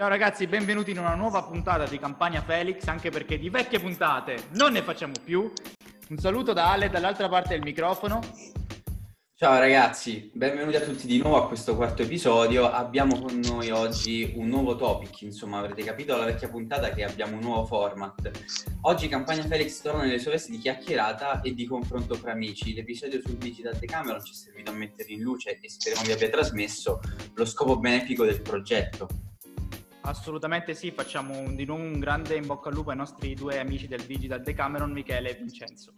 Ciao 0.00 0.08
ragazzi, 0.08 0.46
benvenuti 0.46 0.92
in 0.92 0.98
una 0.98 1.14
nuova 1.14 1.42
puntata 1.42 1.84
di 1.84 1.98
Campagna 1.98 2.40
Felix, 2.40 2.86
anche 2.86 3.10
perché 3.10 3.38
di 3.38 3.50
vecchie 3.50 3.80
puntate 3.80 4.44
non 4.52 4.72
ne 4.72 4.80
facciamo 4.80 5.12
più. 5.22 5.52
Un 6.08 6.16
saluto 6.16 6.54
da 6.54 6.70
Ale 6.70 6.88
dall'altra 6.88 7.28
parte 7.28 7.50
del 7.50 7.60
microfono. 7.60 8.20
Ciao 9.34 9.58
ragazzi, 9.58 10.30
benvenuti 10.32 10.76
a 10.76 10.80
tutti 10.80 11.06
di 11.06 11.18
nuovo 11.18 11.36
a 11.36 11.46
questo 11.46 11.76
quarto 11.76 12.00
episodio. 12.00 12.70
Abbiamo 12.70 13.20
con 13.20 13.40
noi 13.40 13.68
oggi 13.68 14.32
un 14.36 14.48
nuovo 14.48 14.74
topic, 14.74 15.20
insomma 15.20 15.58
avrete 15.58 15.82
capito 15.82 16.12
dalla 16.12 16.24
vecchia 16.24 16.48
puntata 16.48 16.88
che 16.92 17.04
abbiamo 17.04 17.36
un 17.36 17.42
nuovo 17.42 17.66
format. 17.66 18.30
Oggi 18.80 19.06
Campagna 19.06 19.42
Felix 19.42 19.82
torna 19.82 20.04
nelle 20.04 20.18
sue 20.18 20.30
vesti 20.30 20.52
di 20.52 20.58
chiacchierata 20.60 21.42
e 21.42 21.52
di 21.52 21.66
confronto 21.66 22.14
fra 22.14 22.32
amici. 22.32 22.72
L'episodio 22.72 23.20
sul 23.20 23.36
Digital 23.36 23.76
Decameron 23.76 24.24
ci 24.24 24.32
è 24.32 24.34
servito 24.34 24.70
a 24.70 24.74
mettere 24.74 25.12
in 25.12 25.20
luce 25.20 25.58
e 25.60 25.68
speriamo 25.68 26.06
vi 26.06 26.12
abbia 26.12 26.30
trasmesso 26.30 27.00
lo 27.34 27.44
scopo 27.44 27.78
benefico 27.78 28.24
del 28.24 28.40
progetto. 28.40 29.29
Assolutamente 30.02 30.74
sì, 30.74 30.90
facciamo 30.90 31.38
un, 31.38 31.54
di 31.54 31.64
nuovo 31.64 31.82
un 31.82 31.98
grande 31.98 32.36
in 32.36 32.46
bocca 32.46 32.68
al 32.68 32.74
lupo 32.74 32.90
ai 32.90 32.96
nostri 32.96 33.34
due 33.34 33.58
amici 33.58 33.86
del 33.86 34.02
Digital 34.02 34.40
Decameron, 34.42 34.90
Michele 34.90 35.30
e 35.30 35.34
Vincenzo. 35.34 35.92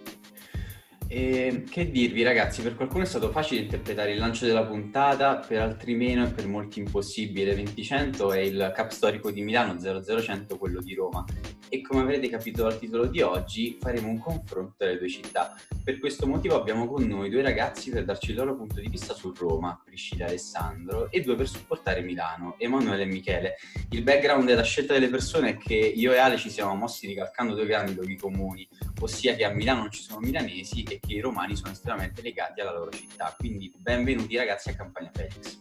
E 1.07 1.65
che 1.69 1.91
dirvi 1.91 2.23
ragazzi, 2.23 2.63
per 2.63 2.75
qualcuno 2.75 3.03
è 3.05 3.07
stato 3.07 3.31
facile 3.31 3.61
interpretare 3.61 4.13
il 4.13 4.19
lancio 4.19 4.47
della 4.47 4.65
puntata, 4.65 5.37
per 5.37 5.61
altri 5.61 5.95
meno 5.95 6.25
e 6.25 6.31
per 6.31 6.47
molti 6.47 6.79
impossibile. 6.79 7.55
20100 7.55 8.33
è 8.33 8.39
il 8.39 8.73
cap 8.75 8.91
storico 8.91 9.31
di 9.31 9.43
Milano, 9.43 9.77
00100 9.79 10.57
quello 10.57 10.81
di 10.81 10.95
Roma. 10.95 11.25
E 11.75 11.81
come 11.81 12.03
avrete 12.03 12.29
capito 12.29 12.65
dal 12.65 12.79
titolo 12.79 13.07
di 13.07 13.23
oggi, 13.23 13.79
faremo 13.81 14.09
un 14.09 14.19
confronto 14.19 14.75
delle 14.77 14.99
due 14.99 15.09
città. 15.09 15.57
Per 15.83 15.99
questo 16.01 16.27
motivo 16.27 16.55
abbiamo 16.55 16.87
con 16.87 17.03
noi 17.07 17.31
due 17.31 17.41
ragazzi 17.41 17.89
per 17.89 18.05
darci 18.05 18.33
il 18.33 18.37
loro 18.37 18.55
punto 18.55 18.79
di 18.79 18.89
vista 18.89 19.15
su 19.15 19.33
Roma, 19.35 19.81
Priscilla 19.83 20.27
e 20.27 20.29
Alessandro, 20.29 21.11
e 21.11 21.23
due 21.23 21.35
per 21.35 21.49
supportare 21.49 22.03
Milano, 22.03 22.57
Emanuele 22.59 23.05
e 23.05 23.07
Michele. 23.07 23.55
Il 23.89 24.03
background 24.03 24.45
della 24.45 24.65
scelta 24.65 24.93
delle 24.93 25.09
persone 25.09 25.49
è 25.49 25.57
che 25.57 25.75
io 25.75 26.13
e 26.13 26.19
Ale 26.19 26.37
ci 26.37 26.51
siamo 26.51 26.75
mossi 26.75 27.07
ricalcando 27.07 27.55
due 27.55 27.65
grandi 27.65 27.95
luoghi 27.95 28.17
comuni, 28.17 28.69
ossia 29.01 29.35
che 29.35 29.47
a 29.47 29.51
Milano 29.51 29.81
non 29.81 29.91
ci 29.91 30.03
sono 30.03 30.21
milanesi 30.21 30.83
e 30.83 31.01
che 31.01 31.15
i 31.15 31.21
romani 31.21 31.57
sono 31.57 31.73
estremamente 31.73 32.21
legati 32.21 32.61
alla 32.61 32.75
loro 32.75 32.91
città. 32.91 33.35
Quindi 33.39 33.73
benvenuti 33.79 34.37
ragazzi 34.37 34.69
a 34.69 34.75
Campagna 34.75 35.11
Felix. 35.11 35.57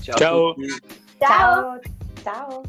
Ciao. 0.00 0.16
Ciao. 0.16 0.54
Ciao. 1.18 1.80
Ciao. 2.22 2.62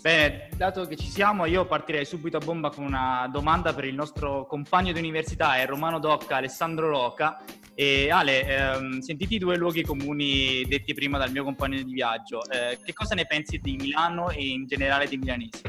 Bene, 0.00 0.48
dato 0.56 0.86
che 0.86 0.96
ci 0.96 1.08
siamo, 1.08 1.44
io 1.44 1.66
partirei 1.66 2.06
subito 2.06 2.38
a 2.38 2.40
bomba 2.40 2.70
con 2.70 2.84
una 2.84 3.28
domanda 3.30 3.74
per 3.74 3.84
il 3.84 3.94
nostro 3.94 4.46
compagno 4.46 4.92
di 4.92 4.98
università, 4.98 5.56
è 5.56 5.66
Romano 5.66 5.98
Docca, 5.98 6.36
Alessandro 6.36 6.88
Roca. 6.88 7.42
E 7.74 8.10
Ale, 8.10 8.46
ehm, 8.46 9.00
sentiti 9.00 9.34
i 9.34 9.38
due 9.38 9.56
luoghi 9.56 9.82
comuni 9.82 10.64
detti 10.64 10.94
prima 10.94 11.18
dal 11.18 11.30
mio 11.30 11.44
compagno 11.44 11.82
di 11.82 11.92
viaggio, 11.92 12.42
eh, 12.50 12.78
che 12.82 12.94
cosa 12.94 13.14
ne 13.14 13.26
pensi 13.26 13.58
di 13.58 13.76
Milano 13.76 14.30
e 14.30 14.48
in 14.48 14.66
generale 14.66 15.06
dei 15.06 15.18
milanesi? 15.18 15.62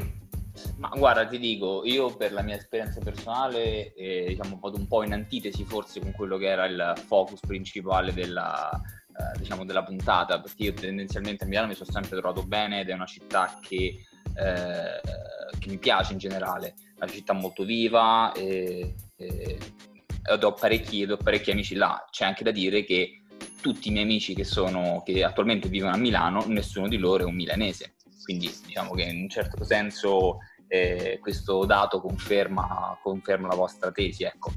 Ma 0.76 0.88
guarda, 0.88 1.26
ti 1.26 1.38
dico, 1.38 1.82
io 1.84 2.14
per 2.16 2.32
la 2.32 2.42
mia 2.42 2.56
esperienza 2.56 3.00
personale, 3.00 3.92
eh, 3.94 4.24
diciamo, 4.28 4.58
vado 4.60 4.78
un 4.78 4.86
po' 4.86 5.02
in 5.02 5.12
antitesi 5.12 5.64
forse 5.64 6.00
con 6.00 6.12
quello 6.12 6.38
che 6.38 6.48
era 6.48 6.64
il 6.64 6.94
focus 7.06 7.40
principale 7.40 8.12
della, 8.12 8.70
eh, 8.70 9.38
diciamo, 9.38 9.64
della 9.64 9.84
puntata, 9.84 10.40
perché 10.40 10.64
io 10.64 10.72
tendenzialmente 10.72 11.44
a 11.44 11.46
Milano 11.46 11.68
mi 11.68 11.74
sono 11.74 11.90
sempre 11.90 12.18
trovato 12.18 12.42
bene 12.44 12.80
ed 12.80 12.88
è 12.88 12.94
una 12.94 13.06
città 13.06 13.58
che, 13.60 14.06
eh, 14.34 15.00
che 15.58 15.68
mi 15.68 15.78
piace 15.78 16.12
in 16.12 16.18
generale, 16.18 16.74
una 16.96 17.06
città 17.06 17.32
molto 17.32 17.64
viva 17.64 18.32
e, 18.32 18.94
e, 19.16 19.58
ho 20.24 20.52
parecchi, 20.52 21.04
ho 21.04 21.16
parecchi 21.16 21.50
amici 21.50 21.74
là. 21.74 22.06
C'è 22.10 22.24
anche 22.24 22.44
da 22.44 22.50
dire 22.50 22.84
che 22.84 23.22
tutti 23.60 23.88
i 23.88 23.92
miei 23.92 24.04
amici 24.04 24.34
che, 24.34 24.44
sono, 24.44 25.02
che 25.04 25.24
attualmente 25.24 25.68
vivono 25.68 25.94
a 25.94 25.98
Milano, 25.98 26.44
nessuno 26.46 26.88
di 26.88 26.96
loro 26.96 27.22
è 27.22 27.26
un 27.26 27.34
milanese. 27.34 27.94
Quindi 28.24 28.52
diciamo 28.66 28.94
che 28.94 29.02
in 29.02 29.22
un 29.22 29.28
certo 29.28 29.64
senso 29.64 30.38
eh, 30.68 31.18
questo 31.20 31.64
dato 31.64 32.00
conferma, 32.00 32.98
conferma, 33.02 33.48
la 33.48 33.54
vostra 33.54 33.90
tesi. 33.90 34.24
Ecco. 34.24 34.52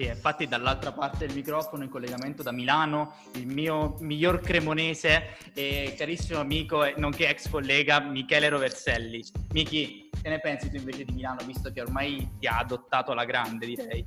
Sì, 0.00 0.06
infatti 0.06 0.46
dall'altra 0.46 0.92
parte 0.92 1.26
del 1.26 1.34
microfono 1.34 1.82
in 1.82 1.90
collegamento 1.90 2.44
da 2.44 2.52
Milano, 2.52 3.14
il 3.34 3.48
mio 3.48 3.96
miglior 3.98 4.38
cremonese 4.38 5.36
e 5.54 5.92
carissimo 5.98 6.38
amico, 6.38 6.84
nonché 6.98 7.28
ex 7.28 7.50
collega 7.50 7.98
Michele 7.98 8.48
Roverselli. 8.48 9.24
Michi, 9.50 10.08
che 10.22 10.28
ne 10.28 10.38
pensi 10.38 10.70
tu 10.70 10.76
invece 10.76 11.04
di 11.04 11.14
Milano, 11.14 11.44
visto 11.44 11.72
che 11.72 11.80
ormai 11.80 12.36
ti 12.38 12.46
ha 12.46 12.58
adottato 12.58 13.10
alla 13.10 13.24
grande, 13.24 13.66
direi? 13.66 14.04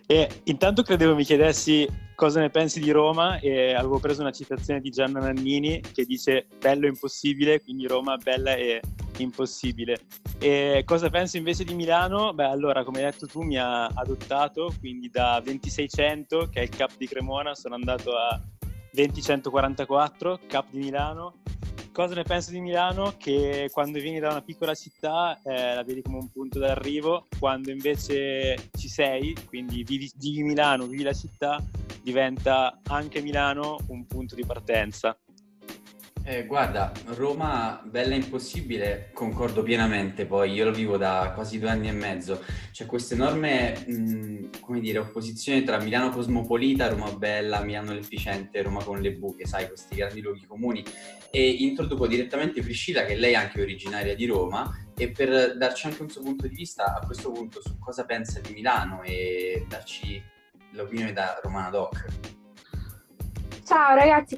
E 0.06 0.28
intanto 0.44 0.82
credevo 0.82 1.14
mi 1.14 1.22
chiedessi 1.22 1.86
cosa 2.16 2.40
ne 2.40 2.50
pensi 2.50 2.80
di 2.80 2.90
Roma 2.90 3.38
e 3.38 3.74
avevo 3.74 4.00
preso 4.00 4.22
una 4.22 4.32
citazione 4.32 4.80
di 4.80 4.90
Gianna 4.90 5.20
Nannini 5.20 5.80
che 5.80 6.04
dice 6.04 6.48
bello 6.58 6.86
e 6.86 6.88
impossibile, 6.88 7.60
quindi 7.60 7.86
Roma 7.86 8.16
bella 8.16 8.56
e 8.56 8.80
impossibile. 9.22 10.00
E 10.38 10.82
cosa 10.84 11.10
penso 11.10 11.36
invece 11.36 11.64
di 11.64 11.74
Milano? 11.74 12.32
Beh, 12.32 12.44
allora, 12.44 12.84
come 12.84 12.98
hai 12.98 13.10
detto 13.10 13.26
tu, 13.26 13.42
mi 13.42 13.56
ha 13.58 13.86
adottato, 13.86 14.72
quindi 14.78 15.10
da 15.10 15.40
2600, 15.42 16.48
che 16.50 16.60
è 16.60 16.62
il 16.62 16.70
Cap 16.70 16.92
di 16.96 17.06
Cremona, 17.06 17.54
sono 17.54 17.74
andato 17.74 18.12
a 18.16 18.40
20144, 18.92 20.40
Cap 20.46 20.66
di 20.70 20.78
Milano, 20.78 21.34
Cosa 21.92 22.14
ne 22.14 22.22
penso 22.22 22.52
di 22.52 22.60
Milano? 22.60 23.14
Che 23.18 23.68
quando 23.72 23.98
vieni 23.98 24.20
da 24.20 24.30
una 24.30 24.42
piccola 24.42 24.74
città 24.74 25.38
eh, 25.42 25.74
la 25.74 25.82
vedi 25.82 26.02
come 26.02 26.18
un 26.18 26.30
punto 26.30 26.60
d'arrivo, 26.60 27.26
quando 27.38 27.70
invece 27.72 28.70
ci 28.78 28.88
sei, 28.88 29.36
quindi 29.46 29.82
vivi, 29.82 30.10
vivi 30.16 30.42
Milano, 30.42 30.86
vivi 30.86 31.02
la 31.02 31.12
città, 31.12 31.62
diventa 32.00 32.78
anche 32.84 33.20
Milano 33.20 33.76
un 33.88 34.06
punto 34.06 34.36
di 34.36 34.46
partenza. 34.46 35.18
Eh, 36.22 36.44
guarda, 36.46 36.92
Roma, 37.16 37.82
bella 37.84 38.14
impossibile, 38.14 39.10
concordo 39.12 39.62
pienamente, 39.62 40.26
poi 40.26 40.52
io 40.52 40.66
lo 40.66 40.70
vivo 40.70 40.96
da 40.96 41.32
quasi 41.34 41.58
due 41.58 41.70
anni 41.70 41.88
e 41.88 41.92
mezzo, 41.92 42.44
c'è 42.70 42.86
questa 42.86 43.14
enorme, 43.14 43.84
come 44.60 44.80
dire, 44.80 44.98
opposizione 44.98 45.64
tra 45.64 45.80
Milano 45.80 46.10
cosmopolita, 46.10 46.88
Roma 46.88 47.10
bella, 47.12 47.64
Milano 47.64 47.94
efficiente, 47.94 48.62
Roma 48.62 48.84
con 48.84 49.00
le 49.00 49.12
buche, 49.12 49.46
sai, 49.46 49.66
questi 49.66 49.96
grandi 49.96 50.20
luoghi 50.20 50.46
comuni, 50.46 50.84
e 51.30 51.48
introduco 51.48 52.06
direttamente 52.06 52.60
Priscilla, 52.60 53.04
che 53.04 53.16
lei 53.16 53.32
è 53.32 53.36
anche 53.36 53.60
originaria 53.60 54.14
di 54.14 54.26
Roma, 54.26 54.92
e 54.94 55.10
per 55.10 55.56
darci 55.56 55.86
anche 55.86 56.02
un 56.02 56.10
suo 56.10 56.22
punto 56.22 56.46
di 56.46 56.54
vista 56.54 56.96
a 56.96 57.04
questo 57.04 57.32
punto 57.32 57.60
su 57.60 57.76
cosa 57.78 58.04
pensa 58.04 58.38
di 58.40 58.52
Milano 58.52 59.02
e 59.02 59.64
darci 59.68 60.22
l'opinione 60.72 61.12
da 61.12 61.40
Romana 61.42 61.70
Doc. 61.70 62.39
Ciao 63.70 63.94
ragazzi, 63.94 64.36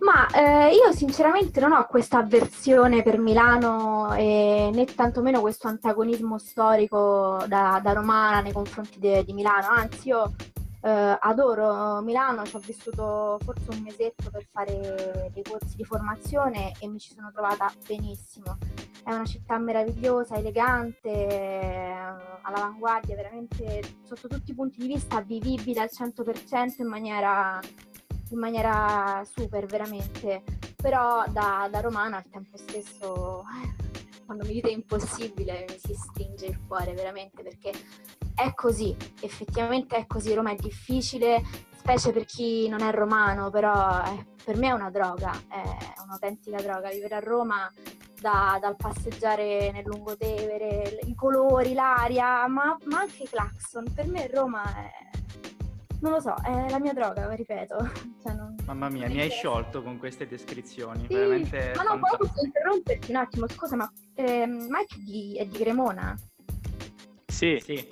ma 0.00 0.26
eh, 0.30 0.74
io 0.74 0.90
sinceramente 0.90 1.60
non 1.60 1.70
ho 1.70 1.86
questa 1.86 2.18
avversione 2.18 3.04
per 3.04 3.20
Milano 3.20 4.12
e 4.14 4.68
né 4.74 4.84
tantomeno 4.84 5.40
questo 5.40 5.68
antagonismo 5.68 6.38
storico 6.38 7.44
da, 7.46 7.78
da 7.80 7.92
romana 7.92 8.40
nei 8.40 8.50
confronti 8.50 8.98
de, 8.98 9.22
di 9.22 9.32
Milano, 9.32 9.68
anzi 9.68 10.08
io 10.08 10.34
eh, 10.82 11.16
adoro 11.20 12.00
Milano, 12.00 12.44
ci 12.46 12.56
ho 12.56 12.58
vissuto 12.58 13.38
forse 13.44 13.70
un 13.70 13.80
mesetto 13.82 14.28
per 14.28 14.44
fare 14.50 15.30
dei 15.32 15.44
corsi 15.44 15.76
di 15.76 15.84
formazione 15.84 16.72
e 16.80 16.88
mi 16.88 16.98
ci 16.98 17.14
sono 17.14 17.30
trovata 17.32 17.72
benissimo. 17.86 18.58
È 19.04 19.14
una 19.14 19.24
città 19.24 19.56
meravigliosa, 19.56 20.34
elegante, 20.34 21.94
all'avanguardia, 22.42 23.14
veramente 23.14 23.82
sotto 24.02 24.26
tutti 24.26 24.50
i 24.50 24.54
punti 24.54 24.80
di 24.80 24.88
vista 24.88 25.20
vivibile 25.20 25.80
al 25.80 25.90
100% 25.96 26.80
in 26.80 26.88
maniera 26.88 27.60
in 28.34 28.40
maniera 28.40 29.24
super, 29.24 29.64
veramente. 29.66 30.42
Però 30.76 31.24
da, 31.28 31.68
da 31.70 31.80
romana 31.80 32.18
al 32.18 32.28
tempo 32.28 32.58
stesso, 32.58 33.44
quando 34.26 34.44
mi 34.44 34.52
dite 34.52 34.70
impossibile, 34.70 35.64
mi 35.68 35.78
si 35.78 35.94
stringe 35.94 36.46
il 36.46 36.60
cuore, 36.66 36.92
veramente, 36.92 37.42
perché 37.42 37.72
è 38.34 38.52
così, 38.54 38.94
effettivamente 39.20 39.96
è 39.96 40.06
così. 40.06 40.34
Roma 40.34 40.50
è 40.50 40.56
difficile, 40.56 41.42
specie 41.76 42.12
per 42.12 42.24
chi 42.26 42.68
non 42.68 42.82
è 42.82 42.90
romano, 42.90 43.50
però 43.50 44.02
è, 44.02 44.26
per 44.44 44.56
me 44.56 44.68
è 44.68 44.72
una 44.72 44.90
droga, 44.90 45.32
è 45.48 45.62
un'autentica 46.02 46.60
droga. 46.60 46.90
Vivere 46.90 47.14
a 47.14 47.20
Roma 47.20 47.72
da, 48.20 48.58
dal 48.60 48.76
passeggiare 48.76 49.70
nel 49.70 49.84
lungotevere, 49.86 50.98
i 51.04 51.14
colori, 51.14 51.72
l'aria, 51.72 52.46
ma, 52.48 52.76
ma 52.84 52.98
anche 52.98 53.22
i 53.22 53.28
clacson. 53.28 53.90
Per 53.94 54.06
me 54.08 54.28
Roma 54.28 54.64
è 54.64 55.03
non 56.04 56.12
lo 56.12 56.20
so, 56.20 56.34
è 56.44 56.68
la 56.68 56.78
mia 56.78 56.92
droga, 56.92 57.32
ripeto. 57.34 57.76
Cioè, 58.22 58.34
non, 58.34 58.54
Mamma 58.66 58.88
mia, 58.90 59.08
mi 59.08 59.20
hai 59.20 59.30
sciolto 59.30 59.82
con 59.82 59.98
queste 59.98 60.26
descrizioni, 60.26 61.06
sì, 61.08 61.14
veramente 61.14 61.72
Ma 61.76 61.82
no, 61.82 61.98
poi 61.98 62.16
posso 62.18 62.44
interromperti 62.44 63.10
un 63.10 63.16
attimo, 63.16 63.48
scusa, 63.48 63.76
ma 63.76 63.90
eh, 64.14 64.46
Mike 64.46 64.96
di, 64.98 65.36
è 65.38 65.46
di 65.46 65.58
Cremona? 65.58 66.18
Sì. 67.26 67.58
sì. 67.62 67.86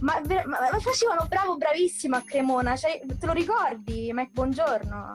Ma, 0.00 0.20
ma, 0.24 0.44
ma, 0.44 0.78
facevano 0.78 1.26
bravo, 1.28 1.56
bravissimo 1.56 2.16
a 2.16 2.22
Cremona, 2.22 2.76
cioè, 2.76 3.00
te 3.18 3.26
lo 3.26 3.32
ricordi, 3.32 4.10
Mike, 4.12 4.30
buongiorno? 4.32 5.10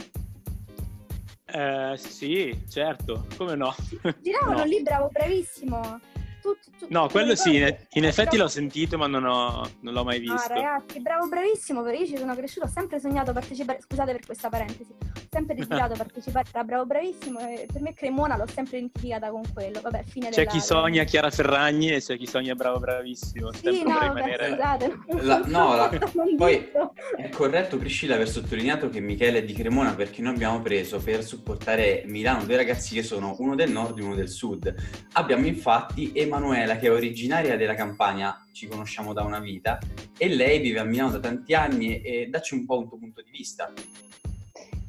Eh, 1.46 1.94
sì, 1.98 2.64
certo, 2.70 3.26
come 3.38 3.56
no? 3.56 3.74
Giravano 4.22 4.60
no. 4.60 4.64
lì, 4.66 4.82
bravo, 4.82 5.10
bravissimo. 5.12 6.00
Tu, 6.44 6.58
tu, 6.78 6.88
no, 6.90 7.08
quello 7.08 7.36
sì, 7.36 7.56
in, 7.56 7.74
in 7.94 8.04
effetti 8.04 8.36
l'ho 8.36 8.50
sentito, 8.50 8.98
ma 8.98 9.08
non, 9.08 9.24
ho, 9.24 9.66
non 9.80 9.94
l'ho 9.94 10.04
mai 10.04 10.20
visto. 10.20 10.54
No, 10.54 10.62
ragazzi, 10.62 11.00
bravo, 11.00 11.30
bravissimo, 11.30 11.90
io 11.90 12.06
ci 12.06 12.18
sono 12.18 12.36
cresciuto, 12.36 12.66
ho 12.66 12.70
sempre 12.70 13.00
sognato 13.00 13.32
partecipare, 13.32 13.80
scusate 13.82 14.12
per 14.12 14.26
questa 14.26 14.50
parentesi, 14.50 14.92
ho 14.92 15.28
sempre 15.32 15.56
desiderato 15.56 15.96
partecipare 15.98 16.46
a 16.52 16.64
Bravo 16.66 16.86
Bravissimo 16.86 17.40
e 17.40 17.66
per 17.72 17.82
me 17.82 17.94
Cremona 17.94 18.36
l'ho 18.36 18.48
sempre 18.48 18.78
identificata 18.78 19.30
con 19.30 19.42
quello. 19.54 19.80
Vabbè, 19.80 20.04
fine 20.04 20.30
c'è 20.30 20.46
chi 20.46 20.60
sogna 20.60 21.06
Chiara 21.06 21.30
Ferragni 21.30 21.92
e 21.92 22.02
c'è 22.02 22.18
chi 22.18 22.28
sogna 22.28 22.56
Bravo 22.56 22.80
Bravissimo. 22.80 23.54
Sì, 23.54 23.84
no, 23.84 24.00
rimanere... 24.00 24.50
scusate. 24.50 25.00
La, 25.22 25.42
no, 25.46 25.76
la, 25.76 25.90
poi 26.36 26.70
è 27.16 27.30
corretto 27.30 27.78
Priscilla 27.78 28.16
aver 28.16 28.28
sottolineato 28.28 28.90
che 28.90 29.00
Michele 29.00 29.40
è 29.40 29.44
di 29.46 29.54
Cremona 29.54 29.94
perché 29.94 30.22
noi 30.22 30.34
abbiamo 30.34 30.62
preso 30.62 31.00
per 31.00 31.24
supportare 31.24 32.04
Milano 32.06 32.44
due 32.44 32.58
ragazzi 32.58 32.96
che 32.96 33.04
sono 33.04 33.36
uno 33.40 33.56
del 33.56 33.72
nord 33.72 33.98
e 34.00 34.04
uno 34.04 34.16
del 34.16 34.30
sud. 34.30 34.74
Abbiamo 35.14 35.46
infatti 35.46 36.12
Emanuela 36.36 36.78
che 36.78 36.88
è 36.88 36.92
originaria 36.92 37.56
della 37.56 37.76
Campania, 37.76 38.44
ci 38.54 38.66
conosciamo 38.66 39.14
da 39.14 39.22
una 39.22 39.40
vita, 39.40 39.78
e 40.18 40.30
lei 40.30 40.60
vive 40.60 40.80
a 40.80 40.84
Milano 40.84 41.12
da 41.12 41.20
tanti 41.20 41.54
anni 41.54 42.02
e 42.02 42.26
dacci 42.26 42.56
un 42.56 42.66
po' 42.66 42.80
un 42.80 42.88
tuo 42.88 42.98
punto 42.98 43.22
di 43.22 43.30
vista. 43.30 43.72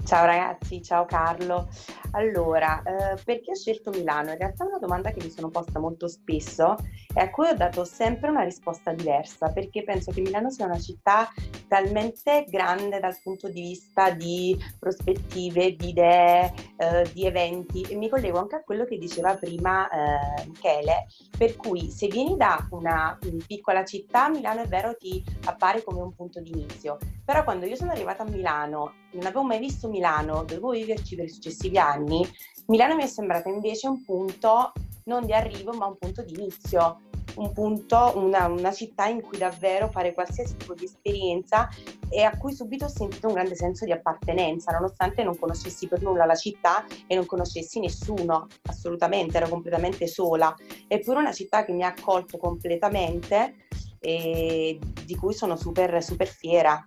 Ciao 0.04 0.26
ragazzi, 0.26 0.82
ciao 0.82 1.06
Carlo. 1.06 1.66
Allora, 2.10 2.82
eh, 2.82 3.18
perché 3.24 3.52
ho 3.52 3.54
scelto 3.54 3.90
Milano? 3.90 4.32
In 4.32 4.38
realtà 4.38 4.64
è 4.64 4.66
una 4.66 4.78
domanda 4.78 5.10
che 5.10 5.22
mi 5.22 5.30
sono 5.30 5.48
posta 5.48 5.80
molto 5.80 6.08
spesso 6.08 6.76
e 7.12 7.20
a 7.20 7.30
cui 7.30 7.48
ho 7.48 7.54
dato 7.54 7.84
sempre 7.84 8.28
una 8.28 8.42
risposta 8.42 8.92
diversa, 8.92 9.48
perché 9.48 9.82
penso 9.82 10.12
che 10.12 10.20
Milano 10.20 10.50
sia 10.50 10.66
una 10.66 10.78
città 10.78 11.28
talmente 11.68 12.44
grande 12.48 13.00
dal 13.00 13.16
punto 13.22 13.48
di 13.48 13.62
vista 13.62 14.10
di 14.10 14.56
prospettive, 14.78 15.74
di 15.74 15.88
idee, 15.88 16.52
eh, 16.76 17.10
di 17.12 17.24
eventi 17.24 17.80
e 17.82 17.96
mi 17.96 18.10
collego 18.10 18.38
anche 18.38 18.56
a 18.56 18.62
quello 18.62 18.84
che 18.84 18.98
diceva 18.98 19.34
prima 19.36 19.88
eh, 19.88 20.46
Michele, 20.46 21.06
per 21.36 21.56
cui 21.56 21.90
se 21.90 22.08
vieni 22.08 22.36
da 22.36 22.68
una 22.72 23.18
piccola 23.46 23.84
città, 23.84 24.28
Milano 24.28 24.60
è 24.60 24.66
vero 24.66 24.94
ti 24.96 25.24
appare 25.46 25.82
come 25.82 26.02
un 26.02 26.14
punto 26.14 26.40
di 26.40 26.50
inizio, 26.50 26.98
però 27.24 27.42
quando 27.42 27.64
io 27.64 27.74
sono 27.74 27.92
arrivata 27.92 28.22
a 28.22 28.28
Milano 28.28 28.92
non 29.14 29.26
avevo 29.26 29.44
mai 29.44 29.58
visto 29.58 29.88
Milano, 29.94 30.43
dovevo 30.44 30.70
viverci 30.70 31.14
per 31.14 31.26
i 31.26 31.29
successivi 31.29 31.79
anni, 31.79 32.26
Milano 32.67 32.96
mi 32.96 33.05
è 33.05 33.06
sembrata 33.06 33.49
invece 33.49 33.87
un 33.87 34.02
punto 34.05 34.73
non 35.05 35.25
di 35.25 35.32
arrivo 35.32 35.73
ma 35.73 35.87
un 35.87 35.96
punto 35.99 36.23
di 36.23 36.32
inizio, 36.35 37.00
un 37.37 37.52
punto, 37.52 38.12
una, 38.17 38.46
una, 38.46 38.73
città 38.73 39.06
in 39.06 39.20
cui 39.20 39.38
davvero 39.38 39.88
fare 39.88 40.14
qualsiasi 40.14 40.56
tipo 40.56 40.75
di 40.75 40.85
esperienza 40.85 41.69
e 42.08 42.23
a 42.23 42.37
cui 42.37 42.55
subito 42.55 42.87
ho 42.87 42.88
sentito 42.88 43.29
un 43.29 43.35
grande 43.35 43.55
senso 43.55 43.85
di 43.85 43.93
appartenenza, 43.93 44.73
nonostante 44.73 45.23
non 45.23 45.38
conoscessi 45.38 45.87
per 45.87 46.02
nulla 46.02 46.25
la 46.25 46.35
città 46.35 46.85
e 47.06 47.14
non 47.14 47.26
conoscessi 47.26 47.81
nessuno, 47.81 48.47
assolutamente, 48.62 49.37
ero 49.37 49.49
completamente 49.49 50.06
sola, 50.06 50.55
eppure 50.88 51.19
una 51.19 51.32
città 51.32 51.64
che 51.64 51.73
mi 51.73 51.82
ha 51.82 51.88
accolto 51.88 52.38
completamente 52.38 53.67
e 54.00 54.79
di 55.05 55.17
cui 55.17 55.35
sono 55.35 55.56
super, 55.56 56.02
super 56.02 56.26
fiera. 56.26 56.87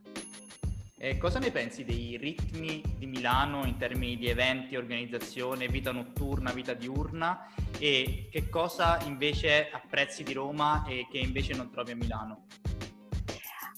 Eh, 0.99 1.19
cosa 1.19 1.37
ne 1.37 1.51
pensi 1.51 1.85
dei 1.85 2.17
ritmi 2.17 2.81
di 2.97 3.05
Milano 3.05 3.65
in 3.65 3.77
termini 3.77 4.17
di 4.17 4.29
eventi, 4.29 4.75
organizzazione, 4.75 5.67
vita 5.67 5.91
notturna, 5.91 6.51
vita 6.51 6.73
diurna 6.73 7.45
e 7.77 8.27
che 8.31 8.49
cosa 8.49 8.99
invece 9.03 9.69
apprezzi 9.71 10.23
di 10.23 10.33
Roma 10.33 10.83
e 10.87 11.05
che 11.11 11.19
invece 11.19 11.53
non 11.53 11.69
trovi 11.69 11.91
a 11.91 11.95
Milano? 11.95 12.45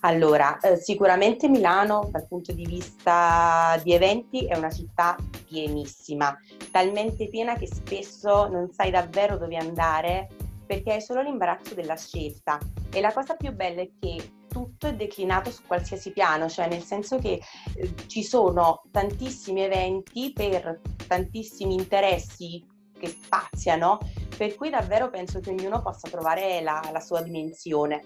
Allora, 0.02 0.60
eh, 0.60 0.78
sicuramente 0.78 1.50
Milano 1.50 2.08
dal 2.10 2.26
punto 2.26 2.54
di 2.54 2.66
vista 2.66 3.78
di 3.84 3.92
eventi 3.92 4.46
è 4.46 4.56
una 4.56 4.72
città 4.72 5.18
pienissima, 5.46 6.34
talmente 6.72 7.28
piena 7.28 7.56
che 7.56 7.68
spesso 7.68 8.48
non 8.48 8.72
sai 8.72 8.92
davvero 8.92 9.38
dove 9.38 9.58
andare 9.58 10.30
perché 10.66 10.94
hai 10.94 11.02
solo 11.02 11.22
l'imbarazzo 11.22 11.74
della 11.74 11.98
scelta. 11.98 12.60
E 12.90 13.02
la 13.02 13.12
cosa 13.12 13.36
più 13.36 13.52
bella 13.52 13.82
è 13.82 13.90
che 14.00 14.38
tutto 14.50 14.88
è 14.88 14.96
declinato 14.96 15.52
su 15.52 15.62
qualsiasi 15.66 16.12
piano, 16.12 16.50
cioè 16.50 16.68
nel 16.68 16.84
senso 16.84 17.18
che 17.18 17.42
eh, 17.76 17.94
ci 18.08 18.24
sono 18.24 18.82
tantissimi 18.92 19.62
eventi 19.62 20.34
per 20.34 20.82
tantissimi 21.08 21.74
interessi 21.74 22.66
che 23.00 23.08
spaziano, 23.08 24.00
per 24.38 24.56
cui 24.56 24.70
davvero 24.70 25.10
penso 25.10 25.40
che 25.40 25.52
ognuno 25.52 25.82
possa 25.82 26.10
trovare 26.10 26.62
la, 26.62 26.82
la 26.92 27.00
sua 27.00 27.22
dimensione. 27.22 28.04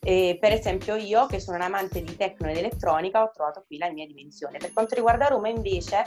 E 0.00 0.36
per 0.38 0.52
esempio 0.52 0.96
io 0.96 1.24
che 1.24 1.40
sono 1.40 1.56
un 1.56 1.62
amante 1.62 2.02
di 2.02 2.14
tecno 2.14 2.50
ed 2.50 2.58
elettronica 2.58 3.22
ho 3.22 3.30
trovato 3.32 3.64
qui 3.66 3.78
la 3.78 3.90
mia 3.90 4.06
dimensione. 4.06 4.58
Per 4.58 4.72
quanto 4.74 4.94
riguarda 4.94 5.28
Roma 5.28 5.48
invece 5.48 6.04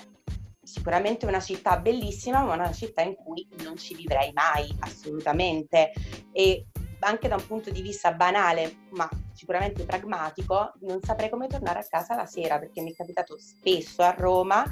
sicuramente 0.62 1.26
una 1.26 1.40
città 1.40 1.80
bellissima 1.80 2.44
ma 2.44 2.54
una 2.54 2.72
città 2.74 3.02
in 3.02 3.16
cui 3.16 3.48
non 3.64 3.78
ci 3.78 3.96
vivrei 3.96 4.32
mai 4.34 4.70
assolutamente 4.82 5.92
e 6.32 6.68
anche 7.00 7.28
da 7.28 7.36
un 7.36 7.46
punto 7.46 7.70
di 7.70 7.82
vista 7.82 8.12
banale, 8.12 8.88
ma 8.92 9.10
sicuramente 9.34 9.86
pragmatico, 9.86 10.74
non 10.82 11.02
saprei 11.02 11.30
come 11.30 11.48
tornare 11.48 11.80
a 11.80 11.88
casa 11.88 12.16
la 12.16 12.26
sera 12.26 12.58
perché 12.58 12.82
mi 12.82 12.92
è 12.92 12.96
capitato 12.96 13.38
spesso 13.38 14.02
a 14.02 14.12
Roma 14.12 14.64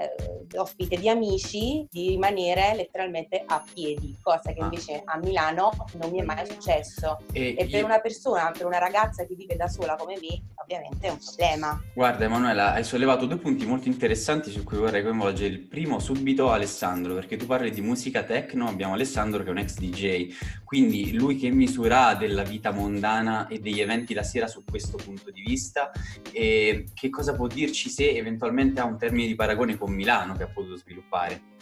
eh, 0.00 0.58
ospite 0.58 0.96
di 0.96 1.08
amici 1.08 1.86
di 1.90 2.08
rimanere 2.08 2.74
letteralmente 2.74 3.42
a 3.44 3.62
piedi, 3.72 4.16
cosa 4.22 4.52
che 4.52 4.60
ah. 4.60 4.64
invece 4.64 5.02
a 5.04 5.18
Milano 5.18 5.70
non 6.00 6.10
mi 6.10 6.20
è 6.20 6.22
mai 6.22 6.46
successo. 6.46 7.18
E, 7.32 7.54
e 7.58 7.66
per 7.66 7.80
io... 7.80 7.84
una 7.84 8.00
persona, 8.00 8.50
per 8.50 8.64
una 8.64 8.78
ragazza 8.78 9.26
che 9.26 9.34
vive 9.34 9.56
da 9.56 9.68
sola 9.68 9.96
come 9.96 10.14
me, 10.14 10.42
ovviamente 10.54 11.06
è 11.06 11.10
un 11.10 11.18
problema. 11.18 11.82
Guarda 11.92 12.24
Emanuela, 12.24 12.72
hai 12.72 12.84
sollevato 12.84 13.26
due 13.26 13.36
punti 13.36 13.66
molto 13.66 13.88
interessanti 13.88 14.50
su 14.50 14.64
cui 14.64 14.78
vorrei 14.78 15.02
coinvolgere. 15.02 15.48
Il 15.50 15.60
primo 15.60 15.98
subito 15.98 16.50
Alessandro, 16.50 17.14
perché 17.14 17.36
tu 17.36 17.44
parli 17.44 17.70
di 17.70 17.82
musica 17.82 18.22
techno, 18.22 18.68
abbiamo 18.68 18.94
Alessandro 18.94 19.42
che 19.42 19.48
è 19.48 19.52
un 19.52 19.58
ex 19.58 19.76
DJ, 19.76 20.34
quindi 20.64 21.12
lui 21.12 21.36
che 21.36 21.50
misura 21.50 22.14
della 22.14 22.42
vita 22.42 22.70
mondana 22.70 23.48
e 23.48 23.58
degli 23.58 23.80
eventi 23.80 24.14
la 24.14 24.22
sera 24.22 24.46
su 24.46 24.64
questo 24.64 24.96
punto 24.96 25.30
di 25.30 25.42
vista 25.42 25.90
e 26.32 26.86
che 26.94 27.10
cosa 27.10 27.34
può 27.34 27.46
dirci 27.46 27.88
se 27.88 28.10
eventualmente 28.10 28.80
ha 28.80 28.84
un 28.84 28.96
termine 28.96 29.26
di 29.26 29.34
paragone 29.34 29.76
con 29.76 29.89
Milano 29.94 30.34
che 30.34 30.44
ha 30.44 30.48
potuto 30.48 30.76
sviluppare? 30.76 31.58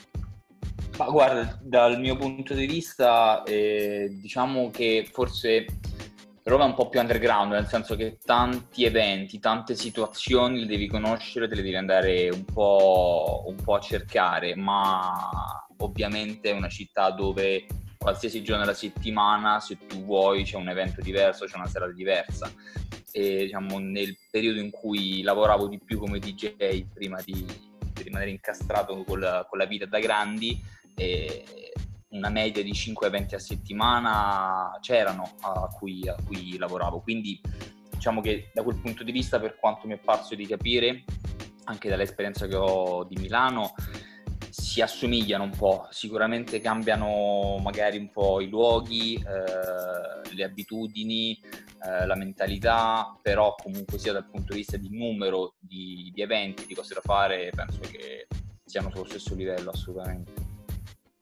Ma 0.99 1.07
guarda, 1.07 1.59
dal 1.63 2.01
mio 2.01 2.17
punto 2.17 2.55
di 2.55 2.67
vista, 2.67 3.43
eh, 3.45 4.09
diciamo 4.21 4.71
che 4.71 5.09
forse 5.11 5.67
Roma 6.49 6.65
è 6.65 6.69
un 6.69 6.75
po' 6.75 6.89
più 6.89 6.99
underground, 6.99 7.53
nel 7.53 7.67
senso 7.67 7.95
che 7.95 8.19
tanti 8.25 8.85
eventi, 8.85 9.39
tante 9.39 9.75
situazioni 9.75 10.61
le 10.61 10.67
devi 10.67 10.89
conoscere, 10.89 11.47
te 11.47 11.55
le 11.55 11.63
devi 11.63 11.77
andare 11.77 12.31
un 12.31 12.45
po', 12.45 13.45
un 13.47 13.57
po' 13.57 13.75
a 13.75 13.81
cercare, 13.81 14.57
ma 14.57 15.29
ovviamente 15.79 16.51
è 16.51 16.55
una 16.55 16.69
città 16.69 17.11
dove 17.11 17.67
qualsiasi 17.99 18.43
giorno 18.43 18.65
della 18.65 18.75
settimana, 18.75 19.61
se 19.61 19.77
tu 19.87 20.03
vuoi, 20.05 20.45
c'è 20.45 20.57
un 20.57 20.71
evento 20.71 21.03
diverso, 21.03 21.45
c'è 21.45 21.57
una 21.57 21.67
serata 21.67 21.93
diversa. 21.93 22.51
E 23.13 23.45
diciamo, 23.45 23.79
nel 23.79 24.17
periodo 24.31 24.59
in 24.59 24.71
cui 24.71 25.23
lavoravo 25.23 25.69
di 25.69 25.79
più 25.79 25.99
come 25.99 26.19
DJ, 26.19 26.87
prima 26.95 27.21
di 27.23 27.45
rimanere 28.19 28.31
incastrato 28.31 29.05
con 29.05 29.21
la, 29.21 29.47
con 29.49 29.59
la, 29.59 29.67
vita 29.67 29.87
da 29.87 29.99
grandi, 29.99 30.61
una 32.09 32.29
media 32.29 32.63
di 32.63 32.73
5 32.73 33.07
eventi 33.07 33.35
a 33.35 33.39
settimana 33.39 34.77
c'erano 34.81 35.35
a 35.41 35.69
cui, 35.69 36.07
a 36.09 36.17
cui 36.27 36.57
lavoravo. 36.59 37.01
Quindi 37.01 37.41
diciamo 37.91 38.21
che 38.21 38.51
da 38.53 38.63
quel 38.63 38.81
punto 38.81 39.05
di 39.05 39.13
vista, 39.13 39.39
per 39.39 39.57
quanto 39.57 39.87
mi 39.87 39.95
è 39.95 39.99
parso 39.99 40.35
di 40.35 40.47
capire, 40.47 41.05
anche 41.65 41.89
dall'esperienza 41.89 42.47
che 42.47 42.57
ho 42.57 43.05
di 43.05 43.17
Milano, 43.17 43.75
si 44.69 44.83
assomigliano 44.83 45.45
un 45.45 45.57
po', 45.57 45.87
sicuramente 45.89 46.61
cambiano 46.61 47.57
magari 47.57 47.97
un 47.97 48.11
po' 48.11 48.43
i 48.43 48.51
luoghi, 48.51 49.15
eh, 49.15 50.35
le 50.35 50.45
abitudini, 50.45 51.41
eh, 51.83 52.05
la 52.05 52.15
mentalità, 52.15 53.19
però 53.23 53.55
comunque 53.55 53.97
sia 53.99 54.13
dal 54.13 54.29
punto 54.29 54.53
di 54.53 54.59
vista 54.59 54.77
di 54.77 54.91
numero 54.91 55.55
di, 55.59 56.11
di 56.13 56.21
eventi, 56.21 56.67
di 56.67 56.75
cose 56.75 56.93
da 56.93 57.01
fare, 57.01 57.51
penso 57.55 57.81
che 57.81 58.27
siano 58.63 58.91
sullo 58.91 59.07
stesso 59.07 59.35
livello 59.35 59.71
assolutamente. 59.71 60.48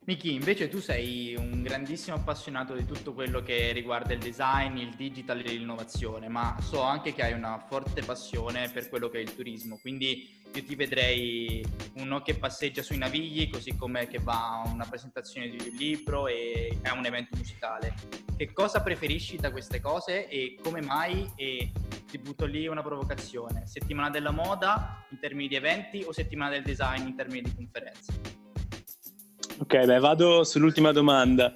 Miki, 0.07 0.33
invece 0.33 0.69
tu 0.69 0.79
sei 0.79 1.35
un 1.35 1.61
grandissimo 1.61 2.15
appassionato 2.15 2.73
di 2.73 2.85
tutto 2.85 3.11
quello 3.11 3.41
che 3.41 3.73
riguarda 3.73 4.13
il 4.13 4.19
design, 4.19 4.77
il 4.77 4.95
digital 4.95 5.39
e 5.39 5.49
l'innovazione, 5.49 6.29
ma 6.29 6.55
so 6.61 6.81
anche 6.81 7.13
che 7.13 7.23
hai 7.23 7.33
una 7.33 7.59
forte 7.67 8.01
passione 8.03 8.69
per 8.69 8.87
quello 8.87 9.09
che 9.09 9.17
è 9.17 9.21
il 9.21 9.35
turismo, 9.35 9.77
quindi 9.81 10.29
io 10.53 10.63
ti 10.63 10.75
vedrei 10.75 11.61
uno 11.95 12.21
che 12.21 12.35
passeggia 12.35 12.83
sui 12.83 12.97
navigli, 12.97 13.49
così 13.49 13.75
come 13.75 14.07
che 14.07 14.19
va 14.19 14.61
a 14.61 14.69
una 14.69 14.85
presentazione 14.85 15.49
di 15.49 15.57
un 15.59 15.75
libro 15.75 16.27
e 16.27 16.77
a 16.83 16.93
un 16.93 17.05
evento 17.05 17.35
musicale. 17.35 17.93
Che 18.37 18.53
cosa 18.53 18.81
preferisci 18.81 19.35
da 19.35 19.51
queste 19.51 19.81
cose 19.81 20.29
e 20.29 20.57
come 20.63 20.79
mai? 20.79 21.29
E 21.35 21.73
ti 22.09 22.17
butto 22.17 22.45
lì 22.45 22.65
una 22.67 22.81
provocazione. 22.81 23.67
Settimana 23.67 24.09
della 24.09 24.31
moda 24.31 25.05
in 25.09 25.19
termini 25.19 25.49
di 25.49 25.55
eventi 25.55 26.01
o 26.07 26.13
settimana 26.13 26.51
del 26.51 26.63
design 26.63 27.07
in 27.07 27.15
termini 27.17 27.41
di 27.41 27.53
conferenze? 27.53 28.46
Ok, 29.59 29.85
beh, 29.85 29.99
vado 29.99 30.43
sull'ultima 30.43 30.91
domanda. 30.91 31.55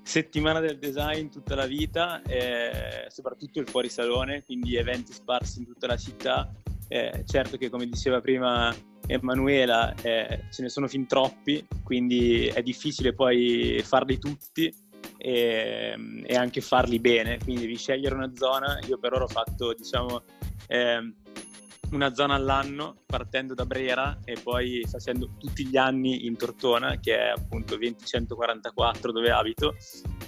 Settimana 0.00 0.60
del 0.60 0.78
design 0.78 1.28
tutta 1.28 1.56
la 1.56 1.66
vita, 1.66 2.22
eh, 2.22 3.06
soprattutto 3.08 3.58
il 3.58 3.68
fuorisalone, 3.68 4.44
quindi 4.44 4.76
eventi 4.76 5.12
sparsi 5.12 5.58
in 5.58 5.66
tutta 5.66 5.88
la 5.88 5.96
città. 5.96 6.52
Eh, 6.86 7.24
certo 7.26 7.56
che, 7.56 7.68
come 7.68 7.86
diceva 7.86 8.20
prima 8.20 8.72
Emanuela, 9.08 9.92
eh, 10.02 10.44
ce 10.52 10.62
ne 10.62 10.68
sono 10.68 10.86
fin 10.86 11.08
troppi, 11.08 11.66
quindi 11.82 12.46
è 12.46 12.62
difficile 12.62 13.12
poi 13.12 13.82
farli 13.84 14.18
tutti 14.18 14.72
e, 15.16 15.96
e, 16.24 16.36
anche 16.36 16.60
farli 16.60 17.00
bene, 17.00 17.38
quindi 17.42 17.62
devi 17.62 17.76
scegliere 17.76 18.14
una 18.14 18.32
zona, 18.34 18.78
io 18.86 18.98
per 18.98 19.14
ora 19.14 19.24
ho 19.24 19.28
fatto 19.28 19.74
diciamo 19.74 20.22
eh, 20.68 21.12
una 21.92 22.14
zona 22.14 22.34
all'anno 22.34 23.02
partendo 23.06 23.54
da 23.54 23.66
Brera 23.66 24.18
e 24.24 24.36
poi 24.42 24.84
facendo 24.88 25.30
tutti 25.38 25.66
gli 25.66 25.76
anni 25.76 26.26
in 26.26 26.36
Tortona 26.36 26.98
che 26.98 27.16
è 27.16 27.28
appunto 27.28 27.76
20144 27.76 29.12
dove 29.12 29.30
abito 29.30 29.76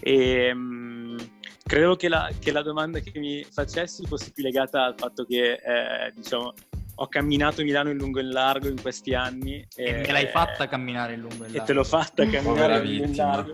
e 0.01 0.53
mh, 0.53 1.17
credo 1.65 1.97
che 1.97 2.09
la, 2.09 2.31
che 2.39 2.53
la, 2.53 2.63
domanda 2.63 3.01
che 3.01 3.19
mi 3.19 3.45
facessi 3.45 4.05
fosse 4.07 4.31
più 4.33 4.43
legata 4.43 4.85
al 4.85 4.95
fatto 4.97 5.25
che 5.25 5.53
eh, 5.55 6.13
diciamo 6.15 6.53
ho 6.97 7.09
camminato 7.09 7.63
Milano 7.63 7.91
in 7.91 7.97
lungo 7.97 8.19
e 8.19 8.23
in 8.23 8.31
largo 8.31 8.69
in 8.69 8.81
questi 8.81 9.15
anni. 9.15 9.67
E, 9.75 9.85
e 9.85 9.93
me 9.93 10.13
l'hai 10.13 10.29
fatta 10.29 10.69
camminare 10.69 11.15
in 11.15 11.21
lungo 11.21 11.45
e 11.45 11.49
in 11.49 11.53
largo. 11.55 11.63
E 11.63 11.67
te 11.67 11.73
l'ho 11.73 11.85
fatta 11.85 12.27
camminare 12.29 12.77
in 12.77 12.83
lungo 12.85 13.03
e 13.03 13.07
in 13.07 13.17
largo. 13.17 13.53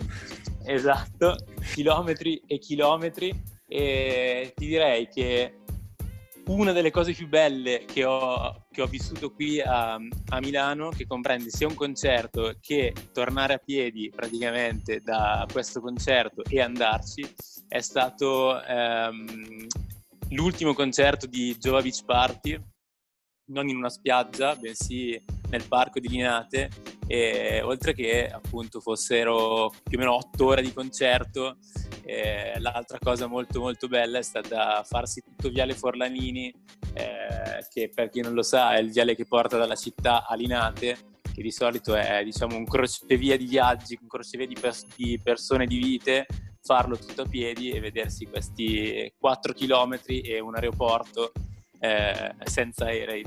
Esatto, 0.65 1.37
chilometri 1.73 2.41
e 2.45 2.59
chilometri. 2.59 3.33
E 3.67 4.51
ti 4.55 4.67
direi 4.67 5.07
che 5.07 5.60
una 6.47 6.71
delle 6.71 6.91
cose 6.91 7.13
più 7.13 7.27
belle 7.27 7.85
che 7.85 8.03
ho, 8.03 8.65
che 8.71 8.81
ho 8.81 8.87
vissuto 8.87 9.31
qui 9.31 9.61
a, 9.61 9.93
a, 9.93 10.39
Milano, 10.39 10.89
che 10.89 11.07
comprende 11.07 11.49
sia 11.49 11.67
un 11.67 11.75
concerto 11.75 12.55
che 12.59 12.93
tornare 13.13 13.53
a 13.53 13.57
piedi 13.57 14.11
praticamente 14.13 15.01
da 15.01 15.45
questo 15.51 15.81
concerto 15.81 16.43
e 16.43 16.61
andarci, 16.61 17.27
è 17.67 17.79
stato 17.79 18.61
ehm, 18.63 19.67
l'ultimo 20.29 20.73
concerto 20.73 21.25
di 21.27 21.55
Jova 21.57 21.81
Beach 21.81 22.03
Party 22.05 22.59
non 23.51 23.67
in 23.67 23.77
una 23.77 23.89
spiaggia, 23.89 24.55
bensì 24.55 25.21
nel 25.49 25.67
parco 25.67 25.99
di 25.99 26.07
Linate, 26.07 26.69
e, 27.07 27.61
oltre 27.61 27.93
che 27.93 28.27
appunto 28.27 28.79
fossero 28.79 29.69
più 29.83 29.97
o 29.97 29.99
meno 29.99 30.15
otto 30.15 30.45
ore 30.45 30.61
di 30.61 30.73
concerto. 30.73 31.57
E, 32.03 32.53
l'altra 32.59 32.97
cosa 32.99 33.27
molto 33.27 33.59
molto 33.59 33.87
bella 33.87 34.17
è 34.17 34.23
stata 34.23 34.83
farsi 34.83 35.21
tutto 35.21 35.49
Viale 35.49 35.73
Forlanini, 35.73 36.53
eh, 36.93 37.65
che 37.69 37.89
per 37.93 38.09
chi 38.09 38.21
non 38.21 38.33
lo 38.33 38.43
sa 38.43 38.75
è 38.75 38.79
il 38.79 38.91
viale 38.91 39.15
che 39.15 39.25
porta 39.25 39.57
dalla 39.57 39.75
città 39.75 40.25
a 40.25 40.35
Linate, 40.35 40.97
che 41.33 41.41
di 41.41 41.51
solito 41.51 41.95
è 41.95 42.23
diciamo 42.23 42.55
un 42.55 42.65
crocevia 42.65 43.37
di 43.37 43.45
viaggi, 43.45 43.97
un 44.01 44.07
crocevia 44.07 44.47
di, 44.47 44.55
pers- 44.59 44.87
di 44.95 45.19
persone, 45.23 45.65
di 45.65 45.77
vite, 45.77 46.25
farlo 46.61 46.97
tutto 46.97 47.23
a 47.23 47.27
piedi 47.27 47.71
e 47.71 47.79
vedersi 47.79 48.25
questi 48.25 49.11
4 49.17 49.53
km 49.53 49.99
e 50.05 50.39
un 50.39 50.55
aeroporto 50.55 51.31
eh, 51.79 52.35
senza 52.43 52.85
aerei. 52.85 53.23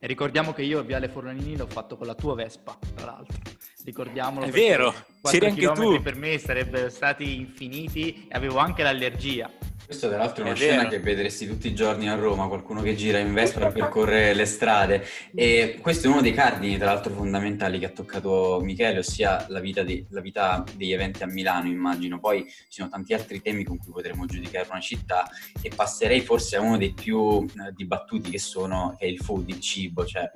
E 0.00 0.06
ricordiamo 0.06 0.52
che 0.52 0.62
io 0.62 0.82
Viale 0.82 1.08
Forlanini 1.08 1.56
l'ho 1.56 1.66
fatto 1.66 1.96
con 1.96 2.06
la 2.06 2.14
tua 2.14 2.34
Vespa, 2.34 2.78
tra 2.94 3.06
l'altro. 3.06 3.57
Ricordiamolo. 3.88 4.44
È 4.44 4.50
vero, 4.50 4.94
c'eri 5.22 5.46
anche 5.46 5.72
tu. 5.72 6.02
per 6.02 6.14
me 6.14 6.36
sarebbero 6.36 6.90
stati 6.90 7.36
infiniti 7.36 8.26
e 8.28 8.34
avevo 8.36 8.58
anche 8.58 8.82
l'allergia. 8.82 9.50
Questo 9.88 10.08
tra 10.08 10.18
l'altro 10.18 10.44
è 10.44 10.48
una 10.48 10.54
è 10.54 10.58
scena 10.58 10.86
che 10.86 11.00
vedresti 11.00 11.46
tutti 11.46 11.66
i 11.66 11.74
giorni 11.74 12.10
a 12.10 12.14
Roma, 12.14 12.46
qualcuno 12.46 12.82
che 12.82 12.94
gira 12.94 13.20
in 13.20 13.32
Vespa 13.32 13.60
per 13.60 13.72
percorrere 13.88 14.34
le 14.34 14.44
strade. 14.44 15.02
E 15.34 15.78
questo 15.80 16.08
è 16.08 16.10
uno 16.10 16.20
dei 16.20 16.34
cardini 16.34 16.76
tra 16.76 16.92
l'altro 16.92 17.14
fondamentali 17.14 17.78
che 17.78 17.86
ha 17.86 17.88
toccato 17.88 18.60
Michele, 18.62 18.98
ossia 18.98 19.46
la 19.48 19.60
vita, 19.60 19.82
di, 19.82 20.04
la 20.10 20.20
vita 20.20 20.62
degli 20.76 20.92
eventi 20.92 21.22
a 21.22 21.26
Milano 21.26 21.68
immagino, 21.68 22.20
poi 22.20 22.44
ci 22.44 22.66
sono 22.68 22.90
tanti 22.90 23.14
altri 23.14 23.40
temi 23.40 23.64
con 23.64 23.78
cui 23.78 23.90
potremmo 23.90 24.26
giudicare 24.26 24.68
una 24.68 24.78
città 24.78 25.26
e 25.62 25.70
passerei 25.74 26.20
forse 26.20 26.56
a 26.56 26.60
uno 26.60 26.76
dei 26.76 26.92
più 26.92 27.42
eh, 27.46 27.72
dibattuti 27.74 28.30
che 28.30 28.38
sono 28.38 28.94
che 28.98 29.06
è 29.06 29.08
il 29.08 29.20
food, 29.20 29.48
il 29.48 29.60
cibo, 29.60 30.04
cioè 30.04 30.30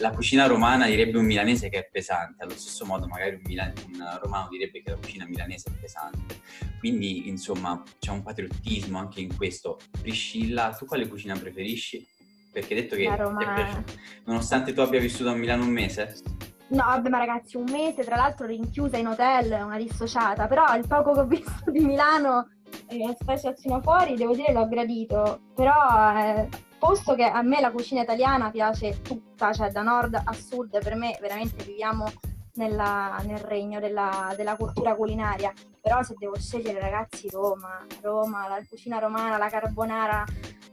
la 0.00 0.10
cucina 0.10 0.44
romana 0.44 0.84
direbbe 0.84 1.16
un 1.16 1.24
milanese 1.24 1.70
che 1.70 1.78
è 1.78 1.88
pesante, 1.90 2.42
allo 2.42 2.58
stesso 2.58 2.84
modo 2.84 3.06
magari 3.06 3.36
un, 3.36 3.42
milan- 3.46 3.72
un 3.86 4.18
romano 4.20 4.48
direbbe 4.50 4.82
che 4.82 4.90
la 4.90 4.96
cucina 4.96 5.24
milanese 5.24 5.70
è 5.70 5.80
pesante, 5.80 6.40
quindi 6.78 7.26
insomma 7.26 7.82
c'è 7.98 8.10
un 8.10 8.22
patriottismo 8.22 8.96
anche 8.98 9.20
in 9.20 9.36
questo. 9.36 9.78
Priscilla, 10.00 10.74
tu 10.76 10.86
quale 10.86 11.08
cucina 11.08 11.36
preferisci? 11.36 12.06
Perché 12.52 12.74
hai 12.74 12.82
detto 12.82 12.96
che 12.96 13.16
Roma... 13.16 13.38
ti 13.38 13.44
è 13.44 13.54
piaciuto. 13.54 13.92
Nonostante 14.24 14.72
tu 14.72 14.80
abbia 14.80 15.00
vissuto 15.00 15.30
a 15.30 15.34
Milano 15.34 15.64
un 15.64 15.70
mese? 15.70 16.20
No, 16.68 16.84
vabbè, 16.84 17.08
ma 17.08 17.18
ragazzi, 17.18 17.56
un 17.56 17.64
mese, 17.70 18.04
tra 18.04 18.16
l'altro 18.16 18.46
rinchiusa 18.46 18.98
in 18.98 19.06
hotel, 19.06 19.52
una 19.64 19.78
dissociata, 19.78 20.46
però 20.46 20.76
il 20.76 20.86
poco 20.86 21.12
che 21.12 21.20
ho 21.20 21.24
visto 21.26 21.70
di 21.70 21.80
Milano, 21.80 22.48
eh, 22.88 23.16
specie 23.18 23.48
a 23.48 23.80
fuori, 23.80 24.16
devo 24.16 24.34
dire 24.34 24.52
l'ho 24.52 24.68
gradito, 24.68 25.40
però 25.54 26.18
eh, 26.18 26.48
posto 26.78 27.14
che 27.14 27.24
a 27.24 27.40
me 27.42 27.60
la 27.60 27.70
cucina 27.70 28.02
italiana 28.02 28.50
piace 28.50 29.00
tutta, 29.00 29.52
cioè 29.52 29.70
da 29.70 29.82
nord 29.82 30.20
a 30.22 30.32
sud, 30.32 30.82
per 30.82 30.94
me 30.94 31.16
veramente 31.20 31.64
viviamo 31.64 32.10
nella, 32.54 33.18
nel 33.24 33.38
regno 33.38 33.80
della, 33.80 34.34
della, 34.36 34.56
cultura 34.56 34.94
culinaria. 34.94 35.52
Però 35.80 36.02
se 36.02 36.14
devo 36.18 36.36
scegliere 36.36 36.80
ragazzi 36.80 37.28
Roma, 37.30 37.86
Roma, 38.02 38.48
la 38.48 38.62
cucina 38.68 38.98
romana, 38.98 39.38
la 39.38 39.48
carbonara, 39.48 40.24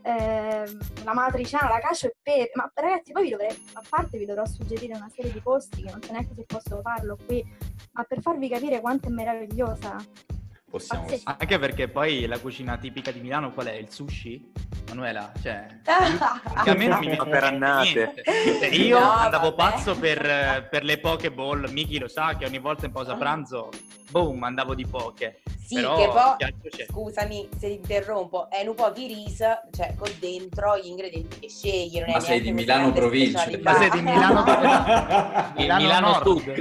eh, 0.02 0.64
la 1.04 1.14
matriciana, 1.14 1.70
la 1.70 1.80
cacio 1.80 2.08
e 2.08 2.16
pepe, 2.22 2.52
ma 2.56 2.70
ragazzi 2.74 3.12
poi 3.12 3.24
vi 3.24 3.30
dovrei, 3.30 3.50
a 3.74 3.82
parte 3.88 4.18
vi 4.18 4.26
dovrò 4.26 4.46
suggerire 4.46 4.96
una 4.96 5.10
serie 5.10 5.32
di 5.32 5.40
posti 5.42 5.84
che 5.84 5.92
non 5.92 6.02
so 6.02 6.12
neanche 6.12 6.34
se 6.34 6.44
posso 6.46 6.80
farlo 6.82 7.18
qui, 7.26 7.44
ma 7.94 8.04
per 8.04 8.22
farvi 8.22 8.50
capire 8.50 8.82
quanto 8.82 9.08
è 9.08 9.12
meravigliosa. 9.12 9.96
Possiamo. 10.76 11.08
Anche 11.24 11.58
perché 11.58 11.88
poi 11.88 12.26
la 12.26 12.38
cucina 12.38 12.76
tipica 12.76 13.10
di 13.10 13.22
Milano 13.22 13.54
qual 13.54 13.68
è? 13.68 13.76
Il 13.76 13.90
sushi? 13.90 14.52
Manuela, 14.90 15.32
cioè, 15.42 15.68
a 15.86 16.74
me 16.74 16.88
non 16.88 17.00
mi 17.00 17.16
fa 17.16 17.26
per 17.26 17.44
annate. 17.46 18.14
Cioè, 18.26 18.68
io 18.76 19.00
no, 19.00 19.10
andavo 19.10 19.54
vabbè. 19.56 19.72
pazzo 19.72 19.98
per, 19.98 20.68
per, 20.70 20.84
le 20.84 20.98
Pokéball, 21.00 21.72
Miki 21.72 21.98
lo 21.98 22.10
sa 22.10 22.36
che 22.36 22.46
ogni 22.46 22.60
volta 22.60 22.86
in 22.86 22.92
pausa 22.92 23.16
pranzo, 23.16 23.70
boom, 24.10 24.44
andavo 24.44 24.76
di 24.76 24.86
poche. 24.86 25.42
Sì, 25.66 25.76
Però, 25.76 25.96
che 25.96 26.08
poi, 26.08 26.86
scusami 26.90 27.50
se 27.58 27.68
ti 27.68 27.74
interrompo, 27.74 28.50
è 28.50 28.66
un 28.68 28.76
po' 28.76 28.90
di 28.90 29.08
riso, 29.08 29.62
cioè 29.72 29.96
con 29.98 30.12
dentro 30.20 30.78
gli 30.78 30.88
ingredienti 30.88 31.40
che 31.40 31.50
scegli. 31.50 32.04
Ma 32.06 32.20
sei 32.20 32.42
di 32.42 32.52
Milano 32.52 32.92
provincia. 32.92 33.50
Ma 33.62 33.74
sei 33.76 33.90
di 33.92 34.02
Milano, 34.02 34.44
Milano, 35.56 35.80
Milano 35.82 36.22
Sud. 36.22 36.54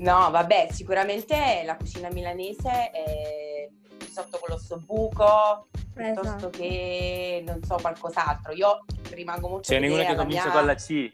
No, 0.00 0.30
vabbè, 0.30 0.68
sicuramente 0.70 1.62
la 1.64 1.76
cucina 1.76 2.08
milanese 2.10 2.90
è 2.90 3.68
sotto 4.10 4.38
con 4.38 4.48
l'ossobuco 4.48 5.68
esatto. 5.94 6.20
piuttosto 6.20 6.50
che 6.50 7.42
non 7.46 7.62
so 7.62 7.76
qualcos'altro. 7.80 8.52
Io 8.52 8.84
rimango 9.10 9.48
molto 9.48 9.68
C'è 9.68 9.78
nessuna 9.78 10.04
che 10.04 10.14
comincia 10.14 10.44
mia... 10.44 10.52
con 10.52 10.66
la 10.66 10.74
C. 10.74 11.12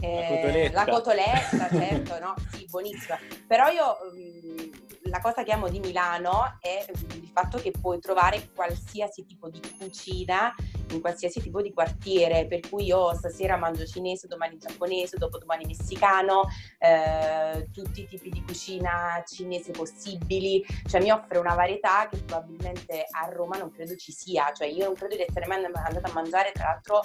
Eh, 0.00 0.20
la 0.20 0.26
cotoletta. 0.26 0.84
La 0.84 0.92
cotoletta, 0.92 1.68
certo, 1.70 2.18
no? 2.18 2.34
Sì, 2.52 2.66
buonissima. 2.68 3.18
Però 3.46 3.68
io 3.68 3.96
mh, 4.12 4.62
mm, 4.62 4.72
la 5.14 5.20
cosa 5.20 5.44
che 5.44 5.52
amo 5.52 5.68
di 5.68 5.78
Milano 5.78 6.58
è 6.58 6.84
il 6.88 7.30
fatto 7.32 7.58
che 7.58 7.70
puoi 7.70 8.00
trovare 8.00 8.50
qualsiasi 8.52 9.24
tipo 9.24 9.48
di 9.48 9.60
cucina 9.78 10.52
in 10.90 11.00
qualsiasi 11.00 11.40
tipo 11.40 11.62
di 11.62 11.72
quartiere, 11.72 12.48
per 12.48 12.68
cui 12.68 12.86
io 12.86 13.14
stasera 13.14 13.56
mangio 13.56 13.86
cinese, 13.86 14.26
domani 14.26 14.58
giapponese, 14.58 15.16
dopodomani 15.16 15.66
messicano, 15.66 16.48
eh, 16.78 17.68
tutti 17.72 18.00
i 18.00 18.06
tipi 18.08 18.28
di 18.28 18.42
cucina 18.42 19.22
cinese 19.24 19.70
possibili, 19.70 20.64
cioè 20.88 21.00
mi 21.00 21.12
offre 21.12 21.38
una 21.38 21.54
varietà 21.54 22.08
che 22.10 22.16
probabilmente 22.16 23.06
a 23.08 23.28
Roma 23.28 23.56
non 23.56 23.70
credo 23.70 23.94
ci 23.94 24.10
sia, 24.10 24.50
cioè 24.52 24.66
io 24.66 24.86
non 24.86 24.94
credo 24.94 25.14
di 25.14 25.22
essere 25.22 25.46
mai 25.46 25.64
andata 25.64 26.08
a 26.08 26.12
mangiare 26.12 26.50
tra 26.50 26.64
l'altro 26.64 27.02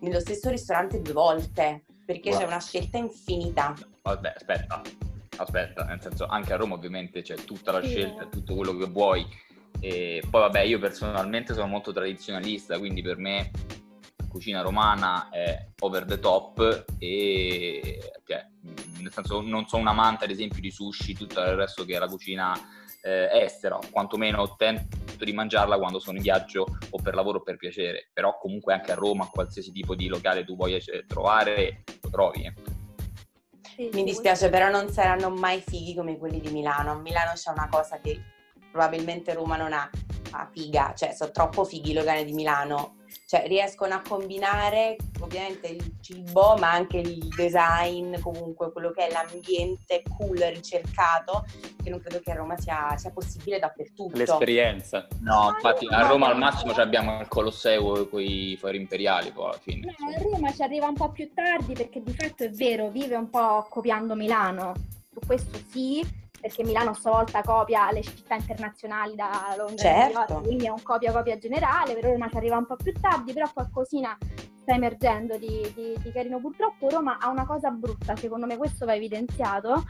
nello 0.00 0.20
stesso 0.20 0.48
ristorante 0.48 1.02
due 1.02 1.12
volte, 1.12 1.84
perché 2.06 2.30
wow. 2.30 2.38
c'è 2.38 2.46
una 2.46 2.60
scelta 2.60 2.96
infinita. 2.96 3.74
Vabbè, 4.00 4.32
aspetta, 4.34 4.80
aspetta, 5.42 5.84
nel 5.84 6.00
senso 6.00 6.26
anche 6.26 6.52
a 6.52 6.56
Roma 6.56 6.74
ovviamente 6.74 7.22
c'è 7.22 7.34
tutta 7.36 7.72
la 7.72 7.82
sì. 7.82 7.88
scelta, 7.88 8.26
tutto 8.26 8.54
quello 8.54 8.76
che 8.76 8.86
vuoi. 8.86 9.26
E 9.80 10.22
poi 10.28 10.40
vabbè, 10.42 10.60
io 10.60 10.78
personalmente 10.78 11.54
sono 11.54 11.66
molto 11.66 11.92
tradizionalista, 11.92 12.78
quindi 12.78 13.02
per 13.02 13.16
me 13.16 13.50
cucina 14.28 14.60
romana 14.62 15.28
è 15.30 15.66
over 15.80 16.04
the 16.04 16.20
top 16.20 16.84
e 16.98 17.98
cioè, 18.24 18.46
nel 19.00 19.10
senso 19.10 19.40
non 19.40 19.66
sono 19.66 19.82
un 19.82 19.88
amante 19.88 20.24
ad 20.24 20.30
esempio 20.30 20.60
di 20.60 20.70
sushi, 20.70 21.14
tutto 21.14 21.40
il 21.40 21.56
resto 21.56 21.84
che 21.84 21.96
è 21.96 21.98
la 21.98 22.06
cucina 22.06 22.54
eh, 23.02 23.28
estera, 23.32 23.78
quantomeno 23.90 24.54
tento 24.56 25.24
di 25.24 25.32
mangiarla 25.32 25.78
quando 25.78 25.98
sono 25.98 26.16
in 26.16 26.22
viaggio 26.22 26.66
o 26.90 27.02
per 27.02 27.14
lavoro 27.14 27.38
o 27.38 27.42
per 27.42 27.56
piacere, 27.56 28.10
però 28.12 28.38
comunque 28.38 28.72
anche 28.72 28.92
a 28.92 28.96
Roma 28.96 29.28
qualsiasi 29.28 29.72
tipo 29.72 29.94
di 29.94 30.06
locale 30.06 30.44
tu 30.44 30.56
voglia 30.56 30.78
trovare 31.06 31.82
lo 32.02 32.10
trovi. 32.10 32.44
Eh. 32.44 32.79
Mi 33.88 34.04
dispiace, 34.04 34.50
però 34.50 34.68
non 34.68 34.90
saranno 34.90 35.30
mai 35.30 35.62
fighi 35.66 35.94
come 35.94 36.18
quelli 36.18 36.38
di 36.38 36.50
Milano. 36.50 36.92
A 36.92 36.94
Milano 36.96 37.32
c'è 37.32 37.50
una 37.50 37.68
cosa 37.70 37.98
che 37.98 38.20
probabilmente 38.70 39.32
Roma 39.32 39.56
non 39.56 39.72
ha, 39.72 39.88
ha 40.32 40.48
figa, 40.52 40.92
cioè 40.94 41.12
sono 41.12 41.30
troppo 41.30 41.64
fighi 41.64 41.90
i 41.90 41.94
locali 41.94 42.24
di 42.24 42.32
Milano 42.32 42.96
cioè 43.26 43.46
riescono 43.46 43.94
a 43.94 44.02
combinare 44.06 44.96
ovviamente 45.20 45.68
il 45.68 45.92
cibo 46.00 46.56
ma 46.58 46.72
anche 46.72 46.98
il 46.98 47.28
design, 47.28 48.18
comunque 48.20 48.72
quello 48.72 48.90
che 48.90 49.06
è 49.06 49.12
l'ambiente 49.12 50.02
cool, 50.16 50.38
ricercato, 50.38 51.44
che 51.82 51.90
non 51.90 52.00
credo 52.00 52.20
che 52.20 52.32
a 52.32 52.34
Roma 52.34 52.58
sia, 52.58 52.96
sia 52.96 53.10
possibile 53.10 53.58
dappertutto. 53.58 54.16
L'esperienza. 54.16 55.06
No, 55.20 55.52
infatti 55.54 55.86
a 55.88 56.06
Roma 56.06 56.28
al 56.28 56.38
massimo 56.38 56.72
abbiamo 56.72 57.20
il 57.20 57.28
Colosseo 57.28 58.08
con 58.08 58.20
i 58.20 58.56
fori 58.58 58.78
imperiali 58.78 59.30
poi 59.30 59.46
alla 59.46 59.58
fine. 59.58 59.94
No, 59.98 60.08
a 60.08 60.22
Roma 60.22 60.52
ci 60.52 60.62
arriva 60.62 60.86
un 60.86 60.94
po' 60.94 61.10
più 61.10 61.30
tardi 61.32 61.74
perché 61.74 62.02
di 62.02 62.12
fatto 62.12 62.44
è 62.44 62.50
vero, 62.50 62.88
vive 62.88 63.16
un 63.16 63.28
po' 63.28 63.66
copiando 63.68 64.14
Milano 64.14 64.72
su 65.12 65.20
questo 65.26 65.58
sì, 65.68 66.04
perché 66.40 66.64
Milano 66.64 66.94
stavolta 66.94 67.42
copia 67.42 67.90
le 67.92 68.02
città 68.02 68.34
internazionali 68.34 69.14
da 69.14 69.54
Londra 69.56 69.76
certo. 69.76 70.40
Quindi 70.40 70.66
è 70.66 70.70
un 70.70 70.82
copia-copia 70.82 71.38
generale, 71.38 71.94
per 71.94 72.04
Roma 72.04 72.28
ci 72.28 72.36
arriva 72.36 72.56
un 72.56 72.66
po' 72.66 72.76
più 72.76 72.92
tardi, 72.98 73.32
però 73.32 73.50
qualcosina 73.52 74.16
sta 74.60 74.74
emergendo 74.74 75.36
di, 75.36 75.70
di, 75.74 75.94
di 75.98 76.12
carino. 76.12 76.40
Purtroppo 76.40 76.88
Roma 76.88 77.18
ha 77.18 77.28
una 77.28 77.46
cosa 77.46 77.70
brutta, 77.70 78.16
secondo 78.16 78.46
me 78.46 78.56
questo 78.56 78.86
va 78.86 78.94
evidenziato, 78.94 79.84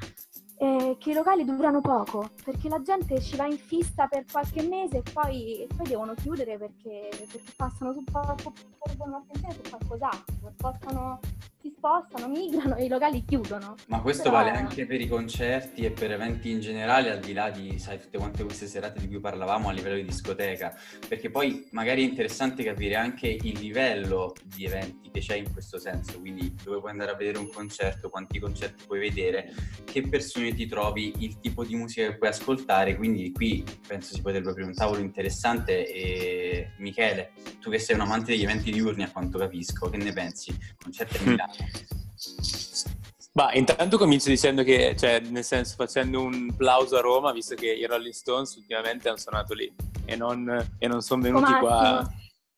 eh, 0.59 0.97
che 0.99 1.11
i 1.11 1.15
locali 1.15 1.45
durano 1.45 1.81
poco, 1.81 2.31
perché 2.45 2.69
la 2.69 2.83
gente 2.83 3.21
ci 3.21 3.35
va 3.37 3.47
in 3.47 3.57
fissa 3.57 4.07
per 4.09 4.25
qualche 4.31 4.63
mese 4.63 4.99
e 4.99 5.03
poi, 5.11 5.63
e 5.63 5.67
poi 5.75 5.87
devono 5.87 6.15
chiudere 6.15 6.59
perché, 6.59 7.09
perché 7.11 7.41
passano 7.57 7.95
su, 7.95 8.05
porgono 8.05 9.17
attenzione 9.17 9.55
su 9.55 9.71
qualcos'altro, 9.71 10.53
spostano, 10.59 11.21
si 11.61 11.73
spostano, 11.77 12.29
migrano 12.29 12.77
e 12.77 12.85
i 12.85 12.89
locali 12.89 13.23
chiudono. 13.25 13.75
Ma 13.89 14.01
questo 14.01 14.25
Però- 14.25 14.37
vale 14.37 14.51
anche 14.51 14.87
per 14.87 15.01
i 15.01 15.07
concerti 15.07 15.85
e 15.85 15.91
per 15.91 16.11
eventi 16.13 16.51
in 16.51 16.61
generale, 16.61 17.11
al 17.11 17.21
di 17.21 17.33
là 17.33 17.51
di, 17.51 17.79
sai, 17.79 18.01
tutte 18.01 18.17
quante 18.17 18.45
queste 18.45 18.67
serate 18.67 19.01
di 19.01 19.09
cui 19.09 19.21
parlavamo 19.21 19.69
a 19.69 19.73
livello 19.73 19.97
di 19.97 20.05
discoteca, 20.05 20.75
perché 21.07 21.31
poi 21.31 21.69
magari 21.73 22.03
è 22.03 22.09
interessante 22.09 22.63
capire 22.63 22.97
anche 22.97 23.29
il 23.29 23.59
livello 23.59 24.35
di 24.43 24.65
eventi 24.65 25.11
che 25.11 25.21
c'è 25.21 25.37
in 25.37 25.53
questo 25.53 25.79
senso, 25.79 26.19
quindi 26.21 26.55
dove 26.63 26.79
puoi 26.79 26.93
andare 26.93 27.11
a 27.11 27.17
vedere 27.17 27.39
un 27.39 27.51
concerto, 27.51 28.09
quanti 28.09 28.39
concerti 28.39 28.85
puoi 28.87 29.01
vedere, 29.01 29.53
che 29.85 30.09
persone 30.09 30.55
ti 30.55 30.67
trovi, 30.67 31.13
il 31.19 31.41
tipo 31.41 31.65
di 31.65 31.75
musica 31.75 32.09
che 32.09 32.17
puoi 32.17 32.31
ascoltare, 32.31 32.97
quindi 32.97 33.33
qui 33.33 33.65
penso 33.87 34.15
si 34.15 34.23
potrebbe 34.23 34.51
aprire 34.51 34.69
un 34.69 34.75
tavolo 34.75 35.01
interessante 35.01 35.87
e 35.93 36.71
Michele, 36.79 37.33
tu 37.61 37.71
che 37.71 37.79
sei 37.79 37.97
un 37.97 38.03
amante 38.03 38.33
degli 38.33 38.45
eventi 38.45 38.71
diurni 38.71 39.03
a 39.03 39.11
quanto 39.11 39.37
capisco, 39.37 39.91
che 39.91 39.99
ne 39.99 40.13
pensi? 40.13 40.57
Concerti 40.83 41.17
a 41.17 41.21
Milano? 41.29 41.50
Ma 43.33 43.53
intanto 43.55 43.97
comincio 43.97 44.29
dicendo 44.29 44.65
che, 44.65 44.97
cioè, 44.99 45.21
nel 45.21 45.45
senso, 45.45 45.75
facendo 45.77 46.21
un 46.21 46.55
plauso 46.57 46.97
a 46.97 47.01
Roma, 47.01 47.33
visto 47.33 47.55
che 47.55 47.71
i 47.71 47.87
Rolling 47.87 48.13
Stones 48.13 48.57
ultimamente 48.57 49.09
hanno 49.09 49.19
suonato 49.19 49.55
lì 49.55 49.73
e 50.05 50.17
non, 50.17 50.73
e 50.79 50.89
non 50.89 51.01
sono 51.01 51.23
venuti 51.23 51.43
Massimo. 51.43 51.61
qua 51.61 52.13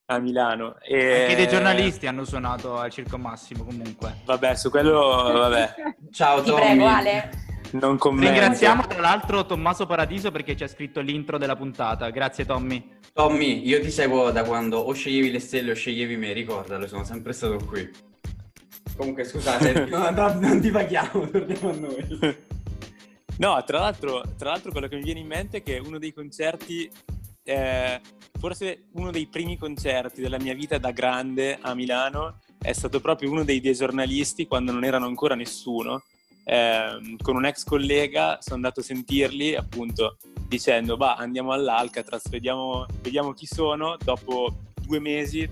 a 0.06 0.18
Milano. 0.18 0.78
E... 0.80 1.22
Anche 1.22 1.36
dei 1.36 1.48
giornalisti 1.48 2.06
hanno 2.06 2.24
suonato 2.24 2.78
al 2.78 2.90
Circo 2.90 3.18
Massimo 3.18 3.64
comunque. 3.64 4.20
Vabbè, 4.24 4.54
su 4.54 4.70
quello, 4.70 4.98
vabbè, 5.32 5.74
Ciao 6.10 6.42
Tommy! 6.42 6.60
prego 6.60 6.86
Ale. 6.86 7.30
non 7.72 7.98
commento. 7.98 8.30
Ringraziamo 8.30 8.86
tra 8.86 9.00
l'altro 9.00 9.44
Tommaso 9.44 9.86
Paradiso 9.86 10.30
perché 10.30 10.56
ci 10.56 10.64
ha 10.64 10.68
scritto 10.68 11.00
l'intro 11.00 11.36
della 11.36 11.56
puntata. 11.56 12.08
Grazie 12.10 12.46
Tommy. 12.46 12.98
Tommy, 13.12 13.66
io 13.66 13.80
ti 13.82 13.90
seguo 13.90 14.30
da 14.30 14.42
quando 14.42 14.78
o 14.78 14.92
sceglievi 14.92 15.30
le 15.30 15.40
stelle 15.40 15.72
o 15.72 15.74
sceglievi 15.74 16.16
me, 16.16 16.32
ricordalo, 16.32 16.86
sono 16.86 17.04
sempre 17.04 17.34
stato 17.34 17.58
qui. 17.64 18.10
Comunque 18.96 19.24
scusate, 19.24 19.86
no, 19.90 20.10
no, 20.10 20.34
non 20.38 20.60
divaghiamo, 20.60 21.28
torniamo 21.30 21.70
a 21.70 21.72
noi. 21.72 22.36
No, 23.38 23.62
tra 23.64 23.80
l'altro, 23.80 24.22
tra 24.36 24.50
l'altro 24.50 24.70
quello 24.70 24.88
che 24.88 24.96
mi 24.96 25.02
viene 25.02 25.20
in 25.20 25.26
mente 25.26 25.58
è 25.58 25.62
che 25.62 25.78
uno 25.78 25.98
dei 25.98 26.12
concerti, 26.12 26.90
eh, 27.44 28.00
forse 28.38 28.84
uno 28.92 29.10
dei 29.10 29.26
primi 29.26 29.56
concerti 29.56 30.20
della 30.20 30.38
mia 30.38 30.54
vita 30.54 30.78
da 30.78 30.90
grande 30.90 31.58
a 31.60 31.74
Milano 31.74 32.38
è 32.60 32.72
stato 32.72 33.00
proprio 33.00 33.30
uno 33.30 33.42
dei, 33.42 33.60
dei 33.60 33.74
giornalisti 33.74 34.46
quando 34.46 34.72
non 34.72 34.84
erano 34.84 35.06
ancora 35.06 35.34
nessuno. 35.34 36.02
Eh, 36.44 37.16
con 37.22 37.36
un 37.36 37.46
ex 37.46 37.64
collega 37.64 38.38
sono 38.40 38.56
andato 38.56 38.80
a 38.80 38.82
sentirli 38.82 39.54
appunto 39.54 40.16
dicendo 40.48 40.96
bah 40.96 41.14
andiamo 41.14 41.52
all'Alcatraz 41.52 42.28
vediamo, 42.28 42.84
vediamo 43.00 43.32
chi 43.32 43.46
sono 43.46 43.96
dopo 44.02 44.52
due 44.74 44.98
mesi 44.98 45.48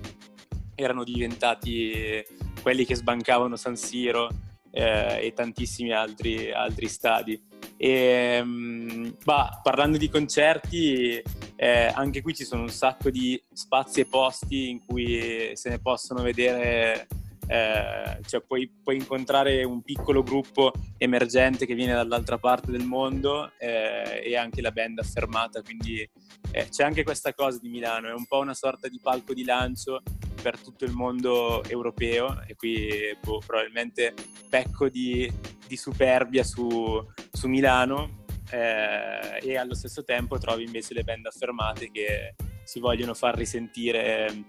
erano 0.75 1.05
diventati 1.05 2.25
quelli 2.61 2.85
che 2.85 2.95
sbancavano 2.95 3.57
San 3.57 3.77
Siro 3.77 4.29
eh, 4.71 5.27
e 5.27 5.33
tantissimi 5.33 5.93
altri, 5.93 6.53
altri 6.53 6.89
stadi. 6.89 7.41
E, 7.77 8.41
mm, 8.43 9.09
bah, 9.25 9.61
parlando 9.63 9.97
di 9.97 10.09
concerti, 10.09 11.23
eh, 11.57 11.93
anche 11.95 12.23
qui 12.23 12.35
ci 12.35 12.45
sono 12.45 12.63
un 12.63 12.69
sacco 12.69 13.11
di 13.11 13.43
spazi 13.53 14.01
e 14.01 14.07
posti 14.07 14.71
in 14.71 14.85
cui 14.85 15.51
se 15.55 15.71
ne 15.71 15.79
possono 15.79 16.23
vedere, 16.23 17.07
eh, 17.47 18.21
cioè 18.27 18.41
puoi, 18.43 18.71
puoi 18.83 18.97
incontrare 18.97 19.65
un 19.65 19.83
piccolo 19.83 20.23
gruppo 20.23 20.73
emergente 20.99 21.67
che 21.67 21.75
viene 21.75 21.95
dall'altra 21.95 22.39
parte 22.39 22.71
del 22.71 22.85
mondo 22.85 23.53
eh, 23.59 24.23
e 24.25 24.37
anche 24.37 24.61
la 24.61 24.71
band 24.71 24.99
affermata, 24.99 25.63
quindi 25.63 26.09
eh, 26.53 26.69
c'è 26.69 26.85
anche 26.85 27.03
questa 27.03 27.35
cosa 27.35 27.59
di 27.59 27.69
Milano, 27.69 28.09
è 28.09 28.13
un 28.13 28.27
po' 28.27 28.39
una 28.39 28.55
sorta 28.55 28.89
di 28.89 29.01
palco 29.03 29.35
di 29.35 29.45
lancio 29.45 30.03
per 30.41 30.59
tutto 30.59 30.85
il 30.85 30.93
mondo 30.93 31.63
europeo 31.65 32.43
e 32.47 32.55
qui 32.55 32.89
boh, 33.23 33.43
probabilmente 33.45 34.15
pecco 34.49 34.89
di, 34.89 35.31
di 35.67 35.77
superbia 35.77 36.43
su, 36.43 37.05
su 37.31 37.49
Milano 37.49 38.25
eh, 38.51 39.39
e 39.43 39.57
allo 39.57 39.75
stesso 39.75 40.05
tempo 40.05 40.39
trovi 40.39 40.65
invece 40.65 40.95
le 40.95 41.05
band 41.05 41.27
affermate 41.27 41.91
che 41.91 42.35
si 42.65 42.81
vogliono 42.81 43.15
far 43.15 43.37
risentire 43.37 44.45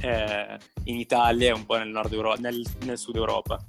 eh, 0.00 0.58
in 0.84 0.96
Italia 0.96 1.48
e 1.48 1.52
un 1.52 1.64
po' 1.64 1.76
nel, 1.76 1.94
Euro- 2.10 2.34
nel, 2.34 2.62
nel 2.84 2.98
sud 2.98 3.16
Europa. 3.16 3.64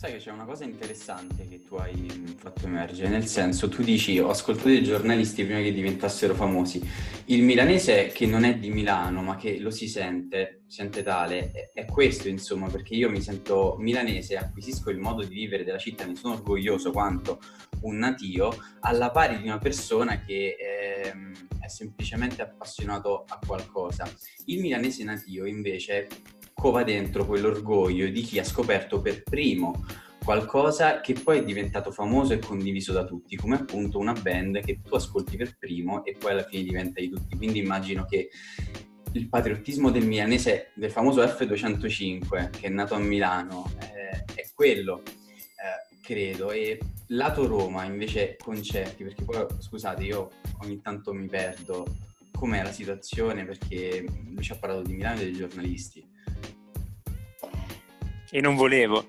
Sai 0.00 0.12
che 0.12 0.18
c'è 0.18 0.30
una 0.30 0.46
cosa 0.46 0.64
interessante 0.64 1.46
che 1.46 1.62
tu 1.62 1.74
hai 1.74 1.94
mm, 1.94 2.28
fatto 2.38 2.64
emergere, 2.64 3.10
nel 3.10 3.26
senso 3.26 3.68
tu 3.68 3.82
dici 3.82 4.18
ho 4.18 4.30
ascoltato 4.30 4.70
i 4.70 4.82
giornalisti 4.82 5.44
prima 5.44 5.60
che 5.60 5.74
diventassero 5.74 6.34
famosi, 6.34 6.82
il 7.26 7.42
milanese 7.42 8.06
che 8.06 8.24
non 8.24 8.44
è 8.44 8.56
di 8.56 8.70
Milano 8.70 9.20
ma 9.20 9.36
che 9.36 9.58
lo 9.58 9.70
si 9.70 9.88
sente, 9.88 10.62
sente 10.68 11.02
tale, 11.02 11.50
è, 11.50 11.70
è 11.74 11.84
questo 11.84 12.28
insomma 12.28 12.68
perché 12.68 12.94
io 12.94 13.10
mi 13.10 13.20
sento 13.20 13.76
milanese, 13.78 14.38
acquisisco 14.38 14.88
il 14.88 14.96
modo 14.96 15.22
di 15.22 15.34
vivere 15.34 15.64
della 15.64 15.76
città, 15.76 16.06
ne 16.06 16.16
sono 16.16 16.32
orgoglioso 16.32 16.92
quanto 16.92 17.38
un 17.82 17.98
natio, 17.98 18.56
alla 18.80 19.10
pari 19.10 19.36
di 19.36 19.48
una 19.48 19.58
persona 19.58 20.22
che 20.22 20.56
ehm, 20.58 21.48
è 21.60 21.68
semplicemente 21.68 22.40
appassionato 22.40 23.24
a 23.28 23.38
qualcosa. 23.46 24.10
Il 24.46 24.60
milanese 24.60 25.04
natio 25.04 25.44
invece 25.44 26.08
cova 26.60 26.84
dentro 26.84 27.24
quell'orgoglio 27.24 28.10
di 28.10 28.20
chi 28.20 28.38
ha 28.38 28.44
scoperto 28.44 29.00
per 29.00 29.22
primo 29.22 29.82
qualcosa 30.22 31.00
che 31.00 31.14
poi 31.14 31.38
è 31.38 31.42
diventato 31.42 31.90
famoso 31.90 32.34
e 32.34 32.38
condiviso 32.38 32.92
da 32.92 33.06
tutti, 33.06 33.34
come 33.34 33.56
appunto 33.56 33.98
una 33.98 34.12
band 34.12 34.60
che 34.60 34.82
tu 34.82 34.94
ascolti 34.94 35.38
per 35.38 35.56
primo 35.58 36.04
e 36.04 36.14
poi 36.18 36.32
alla 36.32 36.44
fine 36.44 36.62
diventa 36.62 37.00
di 37.00 37.08
tutti. 37.08 37.34
Quindi 37.34 37.60
immagino 37.60 38.04
che 38.04 38.28
il 39.12 39.28
patriottismo 39.30 39.90
del 39.90 40.06
milanese, 40.06 40.72
del 40.74 40.90
famoso 40.90 41.22
F205 41.22 42.50
che 42.50 42.66
è 42.66 42.68
nato 42.68 42.94
a 42.94 42.98
Milano, 42.98 43.72
eh, 43.80 44.24
è 44.34 44.50
quello, 44.54 45.02
eh, 45.06 45.96
credo. 46.02 46.50
E 46.50 46.78
lato 47.06 47.46
Roma 47.46 47.84
invece 47.84 48.36
concerti, 48.36 49.02
perché 49.02 49.24
poi 49.24 49.46
scusate, 49.58 50.04
io 50.04 50.28
ogni 50.58 50.82
tanto 50.82 51.14
mi 51.14 51.26
perdo 51.26 51.86
com'è 52.30 52.62
la 52.62 52.72
situazione 52.72 53.46
perché 53.46 54.04
lui 54.26 54.42
ci 54.42 54.52
ha 54.52 54.56
parlato 54.56 54.82
di 54.82 54.92
Milano 54.92 55.20
e 55.20 55.24
dei 55.24 55.32
giornalisti. 55.32 56.09
E 58.30 58.40
non 58.40 58.54
volevo. 58.54 59.06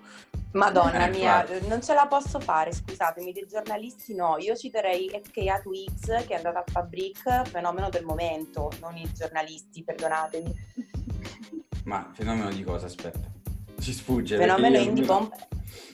Madonna 0.54 1.08
Eh, 1.08 1.10
mia, 1.12 1.42
infatti. 1.42 1.68
non 1.68 1.82
ce 1.82 1.94
la 1.94 2.08
posso 2.08 2.40
fare, 2.40 2.74
scusatemi, 2.74 3.32
dei 3.32 3.46
giornalisti 3.48 4.14
no. 4.16 4.38
Io 4.38 4.56
citerei 4.56 5.10
FKA 5.24 5.60
Twix 5.62 6.26
che 6.26 6.34
è 6.34 6.36
andata 6.36 6.60
a 6.60 6.64
Fabric, 6.70 7.48
fenomeno 7.48 7.90
del 7.90 8.04
momento, 8.04 8.70
non 8.82 8.98
i 8.98 9.10
giornalisti, 9.14 9.84
perdonatemi. 9.84 10.54
Ma 11.86 12.10
fenomeno 12.14 12.50
di 12.50 12.64
cosa? 12.64 12.88
Aspetta. 12.88 13.30
Ci 13.80 13.94
sfugge. 13.94 14.38
Fenomeno 14.38 14.78
indie 14.78 15.06
pop, 15.06 15.34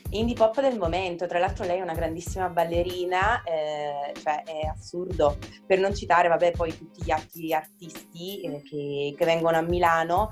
indie 0.10 0.36
pop 0.36 0.60
del 0.60 0.78
momento. 0.78 1.28
Tra 1.28 1.40
l'altro 1.40 1.64
lei 1.66 1.78
è 1.78 1.82
una 1.82 1.94
grandissima 1.94 2.50
ballerina, 2.50 3.44
eh, 3.44 4.14
cioè 4.22 4.44
è 4.44 4.66
assurdo. 4.66 5.38
Per 5.66 5.80
non 5.80 5.96
citare, 5.96 6.28
vabbè, 6.30 6.52
poi 6.52 6.76
tutti 6.76 7.04
gli 7.04 7.12
altri 7.12 7.54
artisti 7.54 8.42
eh, 8.42 8.62
che, 8.64 9.14
che 9.16 9.26
vengono 9.26 9.58
a 9.58 9.62
Milano. 9.62 10.30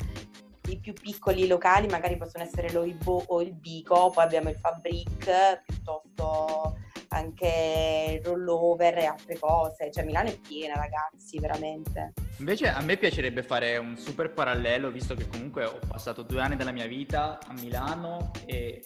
I 0.68 0.80
più 0.80 0.94
piccoli 0.94 1.48
locali 1.48 1.88
magari 1.88 2.18
possono 2.18 2.44
essere 2.44 2.72
l'Oibo 2.72 3.24
o 3.28 3.42
il 3.42 3.54
Bico, 3.54 4.10
poi 4.10 4.24
abbiamo 4.24 4.50
il 4.50 4.56
Fabric, 4.56 5.64
piuttosto 5.66 6.78
anche 7.10 8.20
il 8.20 8.26
rollover 8.26 8.98
e 8.98 9.06
altre 9.06 9.38
cose. 9.40 9.92
Cioè 9.92 10.04
Milano 10.04 10.30
è 10.30 10.38
piena, 10.38 10.76
ragazzi, 10.76 11.40
veramente. 11.40 12.14
Invece 12.40 12.68
a 12.68 12.82
me 12.82 12.98
piacerebbe 12.98 13.44
fare 13.44 13.78
un 13.78 13.96
super 13.98 14.34
parallelo, 14.34 14.92
visto 14.92 15.16
che 15.16 15.28
comunque 15.28 15.66
ho 15.66 15.80
passato 15.88 16.24
due 16.24 16.42
anni 16.42 16.56
della 16.56 16.72
mia 16.72 16.88
vita 16.88 17.40
a 17.46 17.54
Milano 17.54 18.32
e 18.46 18.84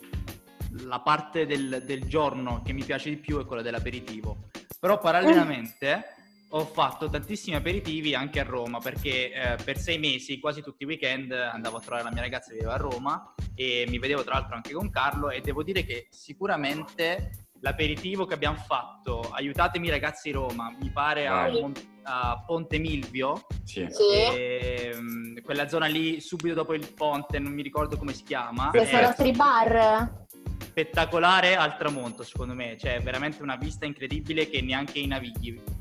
la 0.83 0.99
parte 0.99 1.45
del, 1.45 1.81
del 1.85 2.05
giorno 2.05 2.61
che 2.63 2.73
mi 2.73 2.83
piace 2.83 3.09
di 3.09 3.17
più 3.17 3.39
è 3.39 3.45
quella 3.45 3.61
dell'aperitivo. 3.61 4.37
Però 4.79 4.99
parallelamente 4.99 6.18
ho 6.51 6.65
fatto 6.65 7.09
tantissimi 7.09 7.55
aperitivi 7.55 8.15
anche 8.15 8.39
a 8.39 8.43
Roma 8.43 8.79
perché 8.79 9.31
eh, 9.31 9.55
per 9.63 9.77
sei 9.77 9.99
mesi, 9.99 10.39
quasi 10.39 10.61
tutti 10.61 10.83
i 10.83 10.85
weekend, 10.87 11.31
andavo 11.31 11.77
a 11.77 11.79
trovare 11.79 12.03
la 12.03 12.11
mia 12.11 12.21
ragazza 12.21 12.49
che 12.49 12.55
viveva 12.55 12.73
a 12.73 12.77
Roma 12.77 13.33
e 13.53 13.85
mi 13.87 13.99
vedevo 13.99 14.23
tra 14.23 14.33
l'altro 14.35 14.55
anche 14.55 14.73
con 14.73 14.89
Carlo 14.89 15.29
e 15.29 15.41
devo 15.41 15.61
dire 15.63 15.83
che 15.83 16.07
sicuramente 16.09 17.47
l'aperitivo 17.61 18.25
che 18.25 18.33
abbiamo 18.33 18.57
fatto, 18.57 19.19
aiutatemi 19.31 19.89
ragazzi 19.89 20.31
Roma, 20.31 20.75
mi 20.81 20.89
pare 20.91 21.27
a. 21.27 21.49
Mon- 21.49 21.97
a 22.11 22.43
Ponte 22.43 22.79
Milvio, 22.79 23.45
Sì. 23.63 23.85
Ehm, 24.15 25.41
quella 25.41 25.67
zona 25.67 25.85
lì 25.85 26.19
subito 26.19 26.55
dopo 26.55 26.73
il 26.73 26.91
ponte, 26.93 27.37
non 27.37 27.53
mi 27.53 27.61
ricordo 27.61 27.97
come 27.97 28.13
si 28.13 28.23
chiama. 28.23 28.69
Questo 28.71 28.97
Eh, 28.97 29.01
nostri 29.01 29.31
bar. 29.31 30.25
spettacolare 30.57 31.55
al 31.55 31.77
tramonto, 31.77 32.23
secondo 32.23 32.55
me. 32.55 32.77
Cioè, 32.79 32.95
è 32.95 33.01
veramente 33.01 33.43
una 33.43 33.57
vista 33.57 33.85
incredibile 33.85 34.49
che 34.49 34.59
neanche 34.61 34.97
i 34.97 35.05
navigli 35.05 35.51
offrono, 35.51 35.78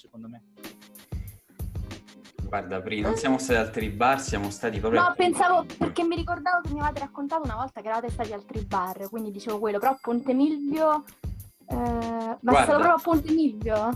secondo 0.00 0.28
me. 0.28 0.42
Guarda, 2.42 2.80
Pri, 2.80 3.00
non 3.00 3.16
siamo 3.16 3.38
stati 3.38 3.60
al 3.60 3.70
Tribar, 3.70 4.20
siamo 4.20 4.50
stati 4.50 4.80
proprio... 4.80 5.00
No, 5.02 5.14
pensavo, 5.16 5.64
perché 5.78 6.02
mi 6.02 6.16
ricordavo 6.16 6.62
che 6.62 6.72
mi 6.72 6.80
avevate 6.80 7.00
raccontato 7.00 7.42
una 7.44 7.54
volta 7.54 7.80
che 7.80 7.86
eravate 7.86 8.10
stati 8.10 8.32
al 8.32 8.44
Tribar, 8.44 9.08
quindi 9.08 9.30
dicevo 9.30 9.58
quello, 9.58 9.78
però 9.78 9.96
Ponte 10.00 10.32
Milvio... 10.34 11.04
Eh, 11.68 11.76
ma 11.76 12.36
Guarda. 12.40 12.72
proprio 12.72 12.94
a 12.94 13.00
Ponte 13.00 13.32
Milvio? 13.32 13.90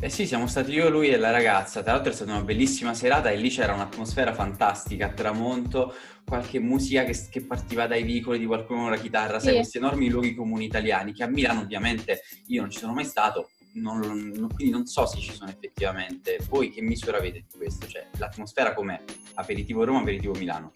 Eh 0.00 0.08
sì, 0.08 0.26
siamo 0.26 0.46
stati 0.46 0.72
io, 0.72 0.88
lui 0.88 1.08
e 1.08 1.18
la 1.18 1.30
ragazza. 1.30 1.82
Tra 1.82 1.92
l'altro 1.92 2.12
è 2.12 2.14
stata 2.14 2.30
una 2.30 2.44
bellissima 2.44 2.94
serata 2.94 3.28
e 3.30 3.36
lì 3.36 3.50
c'era 3.50 3.74
un'atmosfera 3.74 4.32
fantastica, 4.32 5.06
a 5.06 5.12
tramonto, 5.12 5.92
qualche 6.24 6.60
musica 6.60 7.04
che, 7.04 7.18
che 7.28 7.42
partiva 7.42 7.86
dai 7.86 8.04
vicoli 8.04 8.38
di 8.38 8.46
qualcuno 8.46 8.82
con 8.82 8.90
la 8.90 8.96
chitarra, 8.96 9.38
sai, 9.38 9.50
Sì. 9.50 9.56
questi 9.56 9.78
enormi 9.78 10.08
luoghi 10.08 10.34
comuni 10.34 10.64
italiani 10.64 11.12
che 11.12 11.24
a 11.24 11.26
Milano 11.26 11.60
ovviamente 11.60 12.20
io 12.46 12.62
non 12.62 12.70
ci 12.70 12.78
sono 12.78 12.94
mai 12.94 13.04
stato, 13.04 13.50
non- 13.74 14.00
non- 14.34 14.52
quindi 14.54 14.70
non 14.72 14.86
so 14.86 15.06
se 15.06 15.18
ci 15.18 15.32
sono 15.32 15.50
effettivamente. 15.50 16.38
Voi 16.48 16.70
che 16.70 16.80
misura 16.82 17.18
avete 17.18 17.44
di 17.48 17.56
questo? 17.56 17.86
Cioè, 17.86 18.08
l'atmosfera 18.18 18.74
com'è? 18.74 19.00
Aperitivo 19.34 19.84
Roma, 19.84 20.00
aperitivo 20.00 20.34
Milano? 20.34 20.74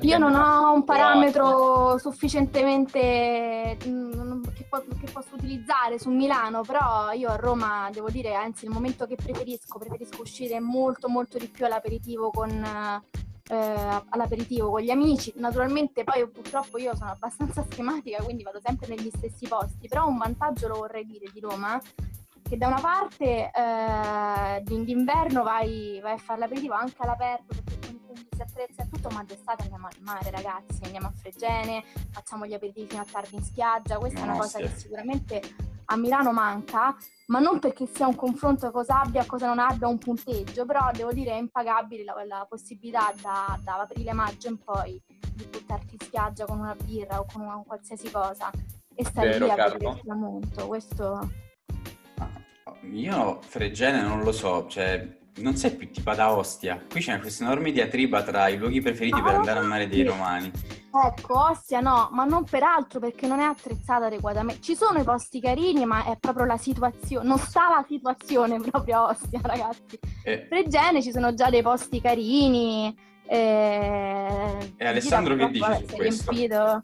Io 0.00 0.16
non 0.16 0.34
ho 0.34 0.72
un 0.72 0.84
parametro 0.84 1.98
sufficientemente 1.98 3.76
mm, 3.86 4.42
che 4.54 5.10
posso 5.12 5.34
utilizzare 5.34 5.98
su 5.98 6.08
Milano, 6.10 6.62
però 6.62 7.12
io 7.12 7.28
a 7.28 7.36
Roma 7.36 7.90
devo 7.92 8.08
dire, 8.08 8.34
anzi, 8.34 8.64
il 8.64 8.70
momento 8.70 9.06
che 9.06 9.16
preferisco, 9.16 9.78
preferisco 9.78 10.22
uscire 10.22 10.60
molto 10.60 11.10
molto 11.10 11.36
di 11.36 11.46
più 11.46 11.66
all'aperitivo 11.66 12.30
con, 12.30 13.02
eh, 13.48 14.02
all'aperitivo 14.08 14.70
con 14.70 14.80
gli 14.80 14.90
amici. 14.90 15.32
Naturalmente 15.36 16.04
poi 16.04 16.28
purtroppo 16.28 16.78
io 16.78 16.94
sono 16.96 17.10
abbastanza 17.10 17.64
schematica, 17.68 18.22
quindi 18.22 18.42
vado 18.42 18.60
sempre 18.60 18.88
negli 18.88 19.10
stessi 19.14 19.46
posti, 19.46 19.88
però 19.88 20.06
un 20.06 20.18
vantaggio 20.18 20.68
lo 20.68 20.76
vorrei 20.76 21.04
dire 21.04 21.26
di 21.32 21.40
Roma 21.40 21.80
che 22.42 22.56
da 22.58 22.66
una 22.66 22.80
parte 22.80 23.50
eh, 23.50 24.62
di- 24.62 24.84
d'inverno 24.84 25.42
vai, 25.42 26.00
vai 26.02 26.12
a 26.12 26.18
fare 26.18 26.40
l'aperitivo 26.40 26.74
anche 26.74 26.96
all'aperto 26.98 27.54
perché 27.54 27.80
si 28.30 28.42
attrezza 28.42 28.82
e 28.82 28.88
tutto, 28.88 29.08
ma 29.10 29.24
d'estate 29.24 29.62
andiamo 29.62 29.86
al 29.86 29.96
mare 30.00 30.30
ragazzi, 30.30 30.80
andiamo 30.84 31.06
a 31.06 31.12
Fregene, 31.12 31.82
facciamo 32.10 32.44
gli 32.46 32.52
aperitivi 32.52 32.88
fino 32.88 33.00
a 33.02 33.06
tardi 33.10 33.36
in 33.36 33.42
spiaggia, 33.42 33.96
questa 33.98 34.20
è 34.20 34.22
una 34.24 34.32
No, 34.32 34.38
cosa 34.38 34.58
sì. 34.58 34.64
che 34.64 34.76
sicuramente 34.76 35.42
a 35.92 35.96
Milano 35.96 36.32
manca, 36.32 36.96
ma 37.26 37.38
non 37.38 37.58
perché 37.58 37.86
sia 37.86 38.06
un 38.06 38.14
confronto 38.14 38.70
cosa 38.70 39.00
abbia, 39.00 39.26
cosa 39.26 39.46
non 39.46 39.58
abbia 39.58 39.88
un 39.88 39.98
punteggio, 39.98 40.64
però 40.64 40.90
devo 40.92 41.12
dire 41.12 41.32
è 41.32 41.36
impagabile 41.36 42.02
la, 42.04 42.14
la 42.26 42.46
possibilità 42.48 43.12
da, 43.20 43.58
da 43.62 43.80
aprile-maggio 43.80 44.48
in 44.48 44.58
poi 44.58 45.00
di 45.34 45.44
buttarti 45.44 45.94
in 45.94 46.00
spiaggia 46.00 46.46
con 46.46 46.58
una 46.58 46.74
birra 46.74 47.20
o 47.20 47.26
con 47.30 47.42
una 47.42 47.62
qualsiasi 47.66 48.10
cosa 48.10 48.50
e 48.94 49.04
stare 49.04 49.28
Vero, 49.30 49.44
lì 49.44 49.50
a 49.50 49.54
vedere 49.54 49.90
il 49.90 50.00
tramonto, 50.02 50.66
questo... 50.66 51.30
Io 52.90 53.38
Fregene 53.42 54.02
non 54.02 54.22
lo 54.22 54.32
so, 54.32 54.66
cioè 54.66 55.20
non 55.36 55.56
sei 55.56 55.72
più 55.72 55.90
tipo 55.90 56.12
da 56.14 56.32
Ostia. 56.36 56.82
Qui 56.88 57.00
c'è 57.00 57.18
questa 57.18 57.44
enorme 57.44 57.72
diatriba 57.72 58.22
tra 58.22 58.48
i 58.48 58.56
luoghi 58.58 58.80
preferiti 58.80 59.18
Ah, 59.18 59.22
per 59.22 59.34
andare 59.36 59.58
al 59.60 59.66
mare 59.66 59.88
dei 59.88 60.04
romani. 60.04 60.50
Ecco, 60.94 61.48
Ostia 61.50 61.80
no, 61.80 62.10
ma 62.12 62.24
non 62.24 62.44
per 62.44 62.62
altro 62.62 63.00
perché 63.00 63.26
non 63.26 63.40
è 63.40 63.44
attrezzata 63.44 64.06
adeguatamente. 64.06 64.60
Ci 64.60 64.74
sono 64.76 64.98
i 65.00 65.04
posti 65.04 65.40
carini, 65.40 65.86
ma 65.86 66.04
è 66.04 66.18
proprio 66.20 66.44
la 66.44 66.58
situazione, 66.58 67.26
non 67.26 67.38
sta 67.38 67.62
la 67.70 67.84
situazione 67.88 68.60
proprio 68.60 68.98
a 68.98 69.08
Ostia, 69.08 69.40
ragazzi. 69.42 69.98
E, 70.22 70.46
Fregene 70.48 71.00
ci 71.02 71.10
sono 71.10 71.32
già 71.32 71.48
dei 71.48 71.62
posti 71.62 72.00
carini. 72.00 72.94
Eh, 73.26 74.74
E 74.76 74.86
Alessandro 74.86 75.34
che 75.36 75.46
dici 75.48 75.64
su 75.64 75.70
è 75.70 75.96
questo? 75.96 76.30
riempito. 76.30 76.82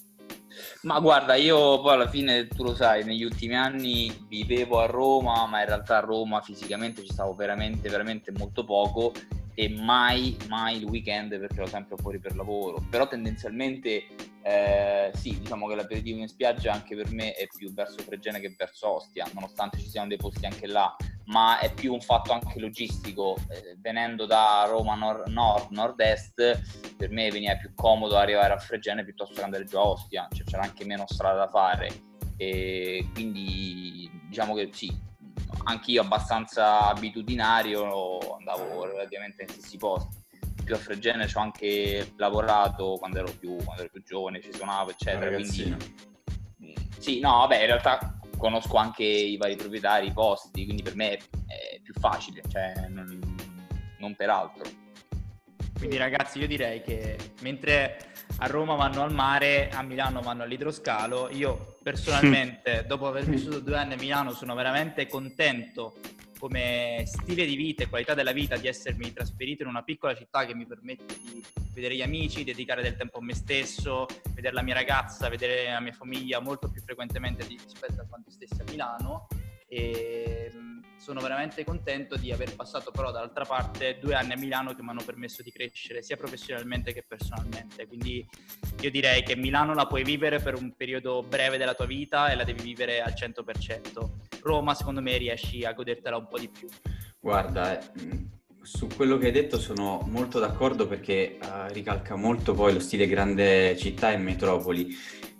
Ma 0.83 1.01
guarda, 1.01 1.35
io 1.35 1.81
poi 1.81 1.95
alla 1.95 2.09
fine, 2.09 2.47
tu 2.49 2.63
lo 2.63 2.75
sai, 2.75 3.05
negli 3.05 3.25
ultimi 3.25 3.57
anni 3.57 4.27
vivevo 4.29 4.81
a 4.81 4.87
Roma, 4.87 5.47
ma 5.47 5.61
in 5.61 5.67
realtà 5.67 5.99
a 5.99 6.01
Roma 6.01 6.41
fisicamente 6.41 7.03
ci 7.03 7.13
stavo 7.13 7.35
veramente, 7.35 7.89
veramente 7.89 8.33
molto 8.33 8.65
poco 8.65 9.13
e 9.55 9.69
mai, 9.69 10.37
mai 10.49 10.77
il 10.77 10.85
weekend 10.85 11.37
perché 11.39 11.57
ero 11.57 11.67
sempre 11.67 11.97
fuori 11.97 12.21
per 12.21 12.37
lavoro. 12.37 12.85
Però 12.89 13.09
tendenzialmente 13.09 14.05
eh, 14.49 15.11
sì, 15.15 15.39
diciamo 15.39 15.67
che 15.67 15.75
l'aperitivo 15.75 16.21
in 16.21 16.29
spiaggia 16.29 16.73
anche 16.73 16.97
per 16.97 17.11
me 17.11 17.35
è 17.35 17.47
più 17.55 17.71
verso 17.75 17.99
Fregene 17.99 18.41
che 18.41 18.55
verso 18.57 18.95
Ostia, 18.95 19.29
nonostante 19.35 19.77
ci 19.77 19.89
siano 19.89 20.09
dei 20.09 20.17
posti 20.17 20.47
anche 20.47 20.67
là, 20.67 20.97
ma 21.27 21.59
è 21.59 21.71
più 21.75 21.93
un 21.93 22.01
fatto 22.01 22.33
anche 22.33 22.59
logistico. 22.59 23.37
Eh, 23.51 23.77
venendo 23.79 24.25
da 24.25 24.65
Roma 24.67 24.95
nord, 24.95 25.27
nord, 25.29 25.71
nord-est, 25.71 26.95
per 26.97 27.11
me 27.11 27.31
veniva 27.31 27.57
più 27.57 27.75
comodo 27.75 28.17
arrivare 28.17 28.55
a 28.55 28.59
Fregene 28.59 29.05
piuttosto 29.05 29.35
che 29.35 29.43
andare 29.43 29.65
giù 29.65 29.77
a 29.77 29.87
Ostia, 29.87 30.27
cioè 30.33 30.47
c'era 30.47 30.63
anche 30.63 30.87
meno 30.87 31.05
strada 31.07 31.41
da 31.41 31.49
fare. 31.49 31.91
E 32.39 33.07
quindi 33.13 34.11
diciamo 34.29 34.55
che 34.55 34.71
sì, 34.73 34.91
anche 35.65 35.91
io 35.91 36.01
abbastanza 36.01 36.89
abitudinario 36.89 38.19
andavo 38.35 38.87
relativamente 38.87 39.45
nei 39.45 39.53
stessi 39.55 39.77
posti. 39.77 40.17
Più 40.69 40.77
a 40.77 40.81
Fregene 40.81 41.27
ci 41.27 41.35
ho 41.39 41.41
anche 41.41 42.13
lavorato 42.19 42.97
quando 42.99 43.21
ero 43.21 43.33
più, 43.33 43.57
quando 43.57 43.81
ero 43.81 43.91
più 43.91 44.03
giovane, 44.03 44.43
ci 44.43 44.53
suonavo, 44.53 44.91
eccetera. 44.91 45.35
Quindi. 45.35 45.75
Mm, 46.63 46.73
Sì, 46.99 47.21
no, 47.21 47.39
vabbè, 47.39 47.61
in 47.61 47.67
realtà 47.67 48.21
conosco 48.37 48.77
anche 48.77 49.03
i 49.03 49.39
vari 49.39 49.57
proprietari, 49.57 50.09
i 50.09 50.13
posti, 50.13 50.67
quindi 50.67 50.83
per 50.83 50.95
me 50.95 51.13
è, 51.13 51.17
è 51.17 51.81
più 51.83 51.95
facile, 51.95 52.43
cioè 52.49 52.87
non, 52.89 53.19
non 53.99 54.15
per 54.15 54.29
altro. 54.29 54.65
Quindi 55.79 55.97
ragazzi 55.97 56.39
io 56.39 56.47
direi 56.47 56.83
che 56.83 57.17
mentre 57.41 58.11
a 58.41 58.47
Roma 58.47 58.75
vanno 58.75 59.03
al 59.03 59.15
mare, 59.15 59.71
a 59.71 59.81
Milano 59.81 60.21
vanno 60.21 60.43
all'idroscalo, 60.43 61.31
io 61.31 61.77
personalmente 61.83 62.85
dopo 62.87 63.07
aver 63.07 63.25
vissuto 63.25 63.61
due 63.61 63.79
anni 63.79 63.95
a 63.95 63.97
Milano 63.97 64.33
sono 64.33 64.55
veramente 64.55 65.07
contento 65.07 65.95
come 66.39 67.03
stile 67.07 67.45
di 67.45 67.57
vita 67.57 67.83
e 67.83 67.89
qualità 67.89 68.15
della 68.15 68.33
vita 68.33 68.57
di 68.57 68.67
essermi 68.67 69.13
trasferito 69.13 69.63
in 69.63 69.69
una 69.69 69.83
piccola 69.83 70.15
città 70.15 70.47
che 70.47 70.55
mi 70.55 70.67
permette 70.67 71.19
di 71.21 71.45
vedere 71.73 71.97
gli 71.97 72.03
amici, 72.03 72.45
dedicare 72.45 72.83
del 72.83 72.97
tempo 72.97 73.19
a 73.19 73.23
me 73.23 73.35
stesso, 73.35 74.07
vedere 74.35 74.55
la 74.55 74.63
mia 74.63 74.75
ragazza, 74.75 75.29
vedere 75.29 75.71
la 75.71 75.81
mia 75.81 75.93
famiglia 75.93 76.41
molto 76.41 76.71
più 76.71 76.81
frequentemente 76.81 77.47
rispetto 77.47 78.01
a 78.01 78.07
quanto 78.07 78.31
stessi 78.31 78.61
a 78.61 78.65
Milano 78.71 79.27
e 79.69 80.51
sono 80.97 81.21
veramente 81.21 81.65
contento 81.65 82.17
di 82.17 82.33
aver 82.33 82.55
passato 82.55 82.91
però 82.91 83.11
dall'altra 83.11 83.45
parte 83.45 83.99
due 83.99 84.15
anni 84.15 84.33
a 84.33 84.37
Milano 84.37 84.75
che 84.75 84.83
mi 84.83 84.91
hanno 84.91 85.03
permesso 85.05 85.43
di 85.43 85.51
crescere 85.51 86.03
sia 86.03 86.17
professionalmente 86.17 86.93
che 86.93 87.05
personalmente. 87.07 87.87
Quindi 87.87 88.27
io 88.81 88.91
direi 88.91 89.23
che 89.23 89.37
Milano 89.37 89.73
la 89.75 89.87
puoi 89.87 90.03
vivere 90.03 90.39
per 90.41 90.55
un 90.55 90.75
periodo 90.77 91.23
breve 91.23 91.57
della 91.57 91.75
tua 91.75 91.87
vita 91.87 92.31
e 92.31 92.35
la 92.35 92.45
devi 92.45 92.63
vivere 92.63 93.01
al 93.01 93.15
100% 93.17 94.43
Roma 94.43 94.75
secondo 94.75 95.01
me 95.01 95.17
riesci 95.17 95.65
a 95.65 95.73
godertela 95.73 96.17
un 96.17 96.29
po' 96.29 96.39
di 96.39 96.49
più. 96.49 96.69
Guarda, 97.21 97.79
su 98.63 98.87
quello 98.95 99.17
che 99.19 99.27
hai 99.27 99.33
detto 99.33 99.59
sono 99.59 100.01
molto 100.07 100.39
d'accordo 100.39 100.87
perché 100.87 101.39
eh, 101.39 101.73
ricalca 101.73 102.17
molto 102.17 102.53
poi 102.53 102.75
lo 102.75 102.81
stile 102.81 103.07
grande 103.07 103.77
città 103.77 104.13
e 104.13 104.19
metropoli. 104.19 104.95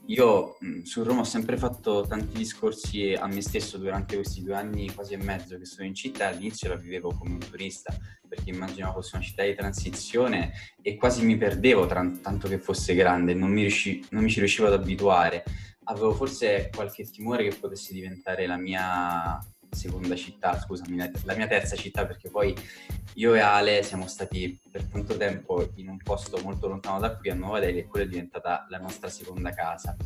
Io 0.09 0.57
mh, 0.59 0.83
su 0.83 1.03
Roma 1.03 1.21
ho 1.21 1.25
sempre 1.25 1.59
fatto 1.59 2.07
tanti 2.09 2.39
discorsi 2.39 3.13
a 3.13 3.27
me 3.27 3.43
stesso 3.43 3.77
durante 3.77 4.15
questi 4.17 4.43
due 4.43 4.55
anni 4.55 4.91
quasi 4.95 5.13
e 5.13 5.19
mezzo 5.19 5.59
che 5.59 5.67
sono 5.67 5.87
in 5.87 5.95
città. 5.95 6.29
All'inizio 6.29 6.71
la 6.71 6.77
vivevo 6.77 7.13
come 7.13 7.33
un 7.33 7.39
turista 7.39 7.95
perché 8.27 8.51
immaginavo 8.51 9.01
fosse 9.01 9.17
una 9.17 9.25
città 9.25 9.43
di 9.45 9.55
transizione 9.55 10.53
e 10.81 10.97
quasi 10.97 11.25
mi 11.27 11.37
perdevo 11.37 11.87
tran- 11.87 12.23
tanto 12.23 12.49
che 12.49 12.59
fosse 12.59 12.95
grande, 12.95 13.35
non 13.35 13.51
mi, 13.51 13.61
riusci- 13.63 14.07
non 14.11 14.23
mi 14.23 14.31
ci 14.31 14.39
riuscivo 14.39 14.67
ad 14.69 14.73
abituare. 14.73 15.45
Avevo 15.85 16.15
forse 16.15 16.71
qualche 16.75 17.05
timore 17.05 17.47
che 17.47 17.57
potesse 17.57 17.93
diventare 17.93 18.47
la 18.47 18.57
mia 18.57 19.39
seconda 19.71 20.15
città, 20.17 20.59
scusami, 20.59 20.97
la- 20.97 21.35
mia 21.35 21.47
terza 21.47 21.77
città 21.77 22.07
perché 22.07 22.31
poi 22.31 22.55
io 23.15 23.35
e 23.35 23.41
Ale 23.41 23.83
siamo 23.83 24.07
stati 24.07 24.61
per 24.71 24.85
tanto 24.85 25.17
tempo 25.17 25.71
in 25.77 25.89
un 25.89 25.97
posto 25.99 26.39
molto 26.43 26.69
lontano 26.69 26.99
da 26.99 27.17
qui 27.17 27.31
a 27.31 27.35
Nuova 27.35 27.59
Delhi 27.59 27.81
e 27.81 27.87
quella 27.87 28.05
è 28.05 28.09
diventata 28.09 28.67
la 28.69 28.79
nostra 28.79 29.09
seconda 29.09 29.51
casa. 29.51 29.97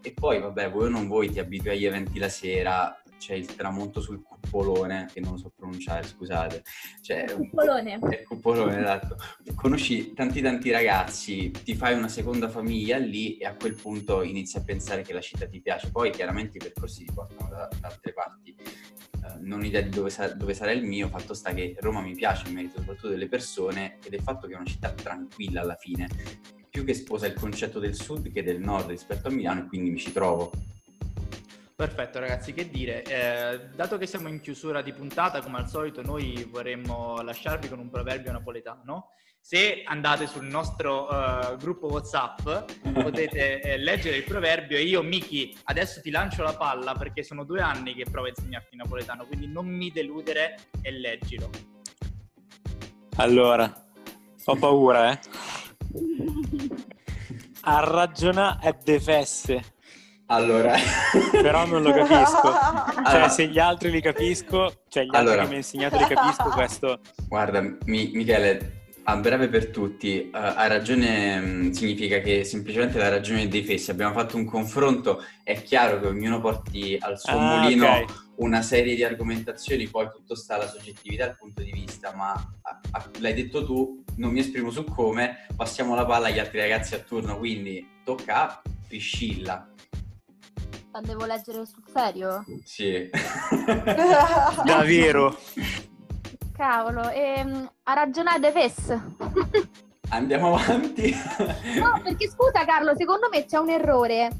E 0.00 0.12
poi, 0.12 0.40
vabbè, 0.40 0.70
vuoi 0.70 0.86
o 0.86 0.88
non 0.88 1.06
vuoi, 1.06 1.30
ti 1.30 1.38
abitui 1.38 1.70
agli 1.70 1.84
eventi 1.84 2.18
la 2.18 2.28
sera, 2.28 3.01
c'è 3.22 3.34
il 3.34 3.46
tramonto 3.54 4.00
sul 4.00 4.20
cupolone, 4.20 5.08
che 5.12 5.20
non 5.20 5.32
lo 5.32 5.38
so 5.38 5.52
pronunciare, 5.54 6.04
scusate. 6.04 6.64
C'è 7.00 7.26
un- 7.32 7.48
Cupolone. 7.50 7.92
il 8.02 8.22
cupolone, 8.26 8.80
esatto. 8.80 9.16
Conosci 9.54 10.12
tanti 10.12 10.40
tanti 10.40 10.70
ragazzi, 10.72 11.52
ti 11.52 11.76
fai 11.76 11.94
una 11.94 12.08
seconda 12.08 12.48
famiglia 12.48 12.96
lì 12.98 13.36
e 13.36 13.44
a 13.46 13.54
quel 13.54 13.74
punto 13.76 14.22
inizi 14.22 14.56
a 14.56 14.62
pensare 14.64 15.02
che 15.02 15.12
la 15.12 15.20
città 15.20 15.46
ti 15.46 15.60
piace. 15.60 15.92
Poi 15.92 16.10
chiaramente 16.10 16.56
i 16.56 16.60
percorsi 16.60 17.04
ti 17.04 17.12
portano 17.14 17.48
da, 17.48 17.68
da 17.80 17.86
altre 17.86 18.12
parti. 18.12 18.56
Eh, 18.58 19.38
non 19.38 19.60
ho 19.60 19.64
idea 19.64 19.82
di 19.82 19.90
dove, 19.90 20.10
sa- 20.10 20.34
dove 20.34 20.52
sarà 20.52 20.72
il 20.72 20.82
mio, 20.82 21.06
fatto 21.08 21.32
sta 21.32 21.52
che 21.54 21.76
Roma 21.78 22.00
mi 22.00 22.14
piace, 22.16 22.48
in 22.48 22.54
merito 22.54 22.78
soprattutto 22.78 23.08
delle 23.08 23.28
persone 23.28 23.98
e 24.04 24.10
del 24.10 24.20
fatto 24.20 24.48
che 24.48 24.54
è 24.54 24.56
una 24.56 24.64
città 24.66 24.90
tranquilla 24.90 25.60
alla 25.60 25.76
fine, 25.76 26.08
più 26.68 26.84
che 26.84 26.94
sposa 26.94 27.26
il 27.26 27.34
concetto 27.34 27.78
del 27.78 27.94
sud 27.94 28.32
che 28.32 28.42
del 28.42 28.58
nord 28.58 28.88
rispetto 28.88 29.28
a 29.28 29.30
Milano 29.30 29.60
e 29.60 29.66
quindi 29.68 29.90
mi 29.90 29.98
ci 29.98 30.10
trovo. 30.10 30.50
Perfetto 31.74 32.20
ragazzi, 32.20 32.52
che 32.52 32.68
dire, 32.68 33.02
eh, 33.02 33.68
dato 33.74 33.96
che 33.98 34.06
siamo 34.06 34.28
in 34.28 34.40
chiusura 34.40 34.82
di 34.82 34.92
puntata, 34.92 35.40
come 35.40 35.58
al 35.58 35.68
solito 35.68 36.02
noi 36.02 36.46
vorremmo 36.50 37.20
lasciarvi 37.22 37.68
con 37.68 37.78
un 37.78 37.88
proverbio 37.88 38.30
napoletano. 38.30 39.10
Se 39.40 39.82
andate 39.84 40.28
sul 40.28 40.44
nostro 40.44 41.08
uh, 41.08 41.56
gruppo 41.56 41.88
WhatsApp 41.88 42.42
potete 42.92 43.60
eh, 43.60 43.76
leggere 43.76 44.16
il 44.16 44.22
proverbio 44.22 44.76
e 44.76 44.82
io, 44.82 45.02
Miki, 45.02 45.56
adesso 45.64 46.00
ti 46.00 46.10
lancio 46.10 46.44
la 46.44 46.54
palla 46.54 46.94
perché 46.94 47.24
sono 47.24 47.42
due 47.42 47.60
anni 47.60 47.94
che 47.94 48.04
provo 48.08 48.28
a 48.28 48.30
insegnarti 48.30 48.76
napoletano, 48.76 49.26
quindi 49.26 49.48
non 49.48 49.66
mi 49.66 49.90
deludere 49.90 50.56
e 50.80 50.92
leggilo. 50.92 51.50
Allora, 53.16 53.84
ho 54.44 54.56
paura, 54.56 55.10
eh. 55.10 55.18
A 57.64 57.80
ragionare 57.84 58.58
è 58.60 58.76
defesse. 58.82 59.71
Allora, 60.32 60.74
però 61.30 61.66
non 61.66 61.82
lo 61.82 61.92
capisco. 61.92 62.52
Cioè, 63.10 63.28
se 63.28 63.48
gli 63.48 63.58
altri 63.58 63.90
li 63.90 64.00
capisco, 64.00 64.82
cioè 64.88 65.04
gli 65.04 65.14
altri 65.14 65.16
Allora. 65.18 65.42
che 65.42 65.46
mi 65.48 65.50
hai 65.52 65.56
insegnato 65.58 65.96
li 65.98 66.06
capisco, 66.06 66.48
questo 66.48 67.00
guarda, 67.28 67.60
Mi- 67.84 68.10
Michele, 68.14 68.80
a 69.04 69.16
breve 69.16 69.48
per 69.48 69.68
tutti, 69.68 70.20
eh, 70.22 70.30
ha 70.32 70.66
ragione, 70.68 71.38
mh, 71.38 71.70
significa 71.72 72.20
che 72.20 72.44
semplicemente 72.44 72.96
la 72.98 73.10
ragione 73.10 73.46
dei 73.48 73.62
fessi. 73.62 73.90
Abbiamo 73.90 74.14
fatto 74.14 74.36
un 74.38 74.46
confronto, 74.46 75.22
è 75.44 75.60
chiaro 75.62 76.00
che 76.00 76.06
ognuno 76.06 76.40
porti 76.40 76.96
al 76.98 77.18
suo 77.18 77.36
Ah, 77.36 77.60
mulino 77.60 77.86
ok. 77.88 78.14
una 78.36 78.62
serie 78.62 78.94
di 78.94 79.04
argomentazioni, 79.04 79.86
poi 79.88 80.08
tutto 80.10 80.34
sta 80.34 80.54
alla 80.54 80.68
soggettività 80.68 81.24
al 81.24 81.36
punto 81.36 81.62
di 81.62 81.72
vista, 81.72 82.14
ma 82.14 82.30
a- 82.32 82.80
a- 82.92 83.10
l'hai 83.18 83.34
detto 83.34 83.66
tu, 83.66 84.02
non 84.16 84.30
mi 84.32 84.40
esprimo 84.40 84.70
su 84.70 84.84
come, 84.84 85.46
passiamo 85.54 85.94
la 85.94 86.06
palla 86.06 86.28
agli 86.28 86.38
altri 86.38 86.58
ragazzi 86.60 86.94
a 86.94 86.98
turno, 87.00 87.36
quindi 87.36 87.86
tocca 88.02 88.42
a 88.48 88.62
Priscilla. 88.88 89.66
La 90.92 91.00
devo 91.00 91.24
leggere 91.24 91.64
sul 91.64 91.82
serio? 91.92 92.44
Sì. 92.64 93.08
davvero. 94.64 95.38
Cavolo, 96.54 97.08
ehm, 97.10 97.70
ha 97.84 97.92
ragione 97.94 98.38
De 98.38 98.50
Ves. 98.52 98.88
Andiamo 100.10 100.56
avanti. 100.56 101.14
No, 101.78 101.98
perché 102.02 102.28
scusa 102.28 102.64
Carlo, 102.66 102.94
secondo 102.94 103.28
me 103.30 103.46
c'è 103.46 103.56
un 103.56 103.70
errore. 103.70 104.30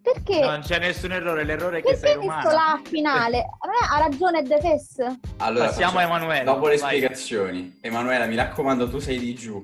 Perché? 0.00 0.40
No, 0.40 0.52
non 0.52 0.60
c'è 0.60 0.78
nessun 0.78 1.12
errore, 1.12 1.44
l'errore 1.44 1.78
è 1.80 1.82
che 1.82 1.96
sei 1.96 2.12
perché 2.14 2.26
messo 2.28 2.48
romana. 2.48 2.54
la 2.54 2.80
finale? 2.82 3.44
Ha 3.90 3.98
ragione 3.98 4.42
De 4.42 4.58
Ves? 4.58 5.04
Allora, 5.38 5.66
Passiamo 5.66 5.98
a 5.98 6.02
Emanuele. 6.02 6.44
Dopo 6.44 6.68
le 6.68 6.76
vai. 6.78 6.96
spiegazioni. 6.96 7.78
Emanuela, 7.82 8.24
mi 8.26 8.36
raccomando, 8.36 8.88
tu 8.88 8.98
sei 9.00 9.18
di 9.18 9.34
giù. 9.34 9.62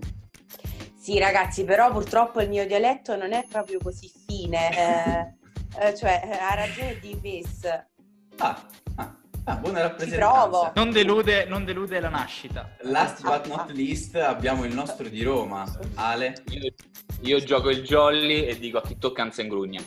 Sì, 0.98 1.18
ragazzi, 1.18 1.64
però 1.64 1.90
purtroppo 1.90 2.42
il 2.42 2.48
mio 2.50 2.66
dialetto 2.66 3.16
non 3.16 3.32
è 3.32 3.44
proprio 3.48 3.78
così 3.82 4.10
fine. 4.26 4.70
eh, 4.76 5.34
eh, 5.80 5.94
cioè, 5.96 6.20
eh, 6.24 6.32
ha 6.32 6.54
ragione 6.54 6.98
di 7.00 7.16
Ves. 7.20 7.64
Ah, 8.38 8.66
ah, 8.96 9.16
ah, 9.44 9.56
buona 9.56 9.82
rappresentanza. 9.82 10.48
provo. 10.48 10.72
Non 10.74 10.90
delude, 10.90 11.44
non 11.46 11.64
delude 11.64 12.00
la 12.00 12.08
nascita. 12.08 12.76
Last 12.82 13.22
but 13.22 13.46
not 13.46 13.70
least 13.72 14.16
abbiamo 14.16 14.64
il 14.64 14.74
nostro 14.74 15.08
di 15.08 15.22
Roma, 15.22 15.64
Ale. 15.94 16.42
Io, 16.50 16.72
io 17.20 17.38
gioco 17.44 17.70
il 17.70 17.82
jolly 17.82 18.44
e 18.44 18.58
dico 18.58 18.78
a 18.78 18.82
chi 18.82 18.98
tocca 18.98 19.30
se 19.30 19.42
ingrugna. 19.42 19.82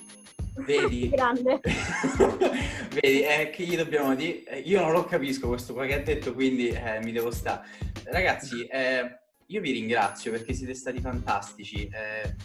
Vedi? 0.66 1.10
Grande. 1.14 1.60
Vedi, 2.96 3.24
eh, 3.24 3.50
che 3.50 3.64
gli 3.64 3.76
dobbiamo 3.76 4.16
dire? 4.16 4.44
Eh, 4.46 4.60
Io 4.60 4.80
non 4.80 4.92
lo 4.94 5.04
capisco 5.04 5.48
questo 5.50 5.74
qua 5.74 5.86
che 5.86 5.96
ha 5.96 6.00
detto, 6.04 6.34
quindi 6.34 6.70
eh, 6.70 7.00
mi 7.04 7.12
devo 7.12 7.30
stare. 7.32 7.68
Ragazzi, 8.06 8.66
eh, 8.68 9.20
io 9.48 9.62
vi 9.62 9.72
ringrazio 9.72 10.32
perché 10.32 10.54
siete 10.54 10.74
stati 10.74 11.02
fantastici. 11.02 11.88
eh, 11.92 12.36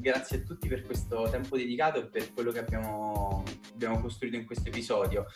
grazie 0.00 0.38
a 0.38 0.40
tutti 0.42 0.68
per 0.68 0.82
questo 0.82 1.28
tempo 1.30 1.56
dedicato 1.56 1.98
e 2.00 2.06
per 2.06 2.32
quello 2.32 2.50
che 2.52 2.58
abbiamo, 2.60 3.42
abbiamo 3.72 4.00
costruito 4.00 4.36
in 4.36 4.44
questo 4.46 4.68
episodio. 4.68 5.26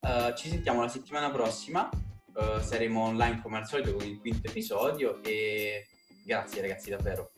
Eh, 0.00 0.34
ci 0.36 0.48
sentiamo 0.48 0.80
la 0.80 0.88
settimana 0.88 1.30
prossima. 1.30 1.88
eh, 2.36 2.60
saremo 2.62 3.02
online 3.02 3.40
come 3.42 3.58
al 3.58 3.66
solito 3.66 3.94
con 3.94 4.06
il 4.06 4.18
quinto 4.20 4.48
episodio 4.48 5.20
e 5.22 5.86
grazie 6.24 6.60
ragazzi 6.62 6.90
davvero. 6.90 7.32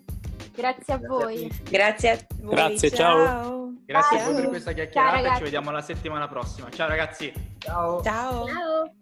Grazie 0.54 0.92
a 0.94 0.98
voi. 0.98 1.50
Grazie 1.62 2.10
a 2.10 2.18
voi. 2.40 2.54
Grazie, 2.54 2.90
ciao. 2.90 3.58
Grazie 3.86 4.18
a 4.18 4.20
Ciao. 4.20 4.32
voi 4.32 4.40
per 4.42 4.50
questa 4.50 4.72
chiacchierata, 4.72 5.10
Ciao, 5.10 5.22
ragazzi. 5.22 5.38
ci 5.38 5.44
vediamo 5.44 5.70
la 5.70 5.80
settimana 5.80 6.28
prossima. 6.28 6.70
Ciao 6.70 6.88
ragazzi. 6.88 7.32
Ciao. 7.58 8.02
Ciao. 8.02 8.46
Ciao. 8.46 8.94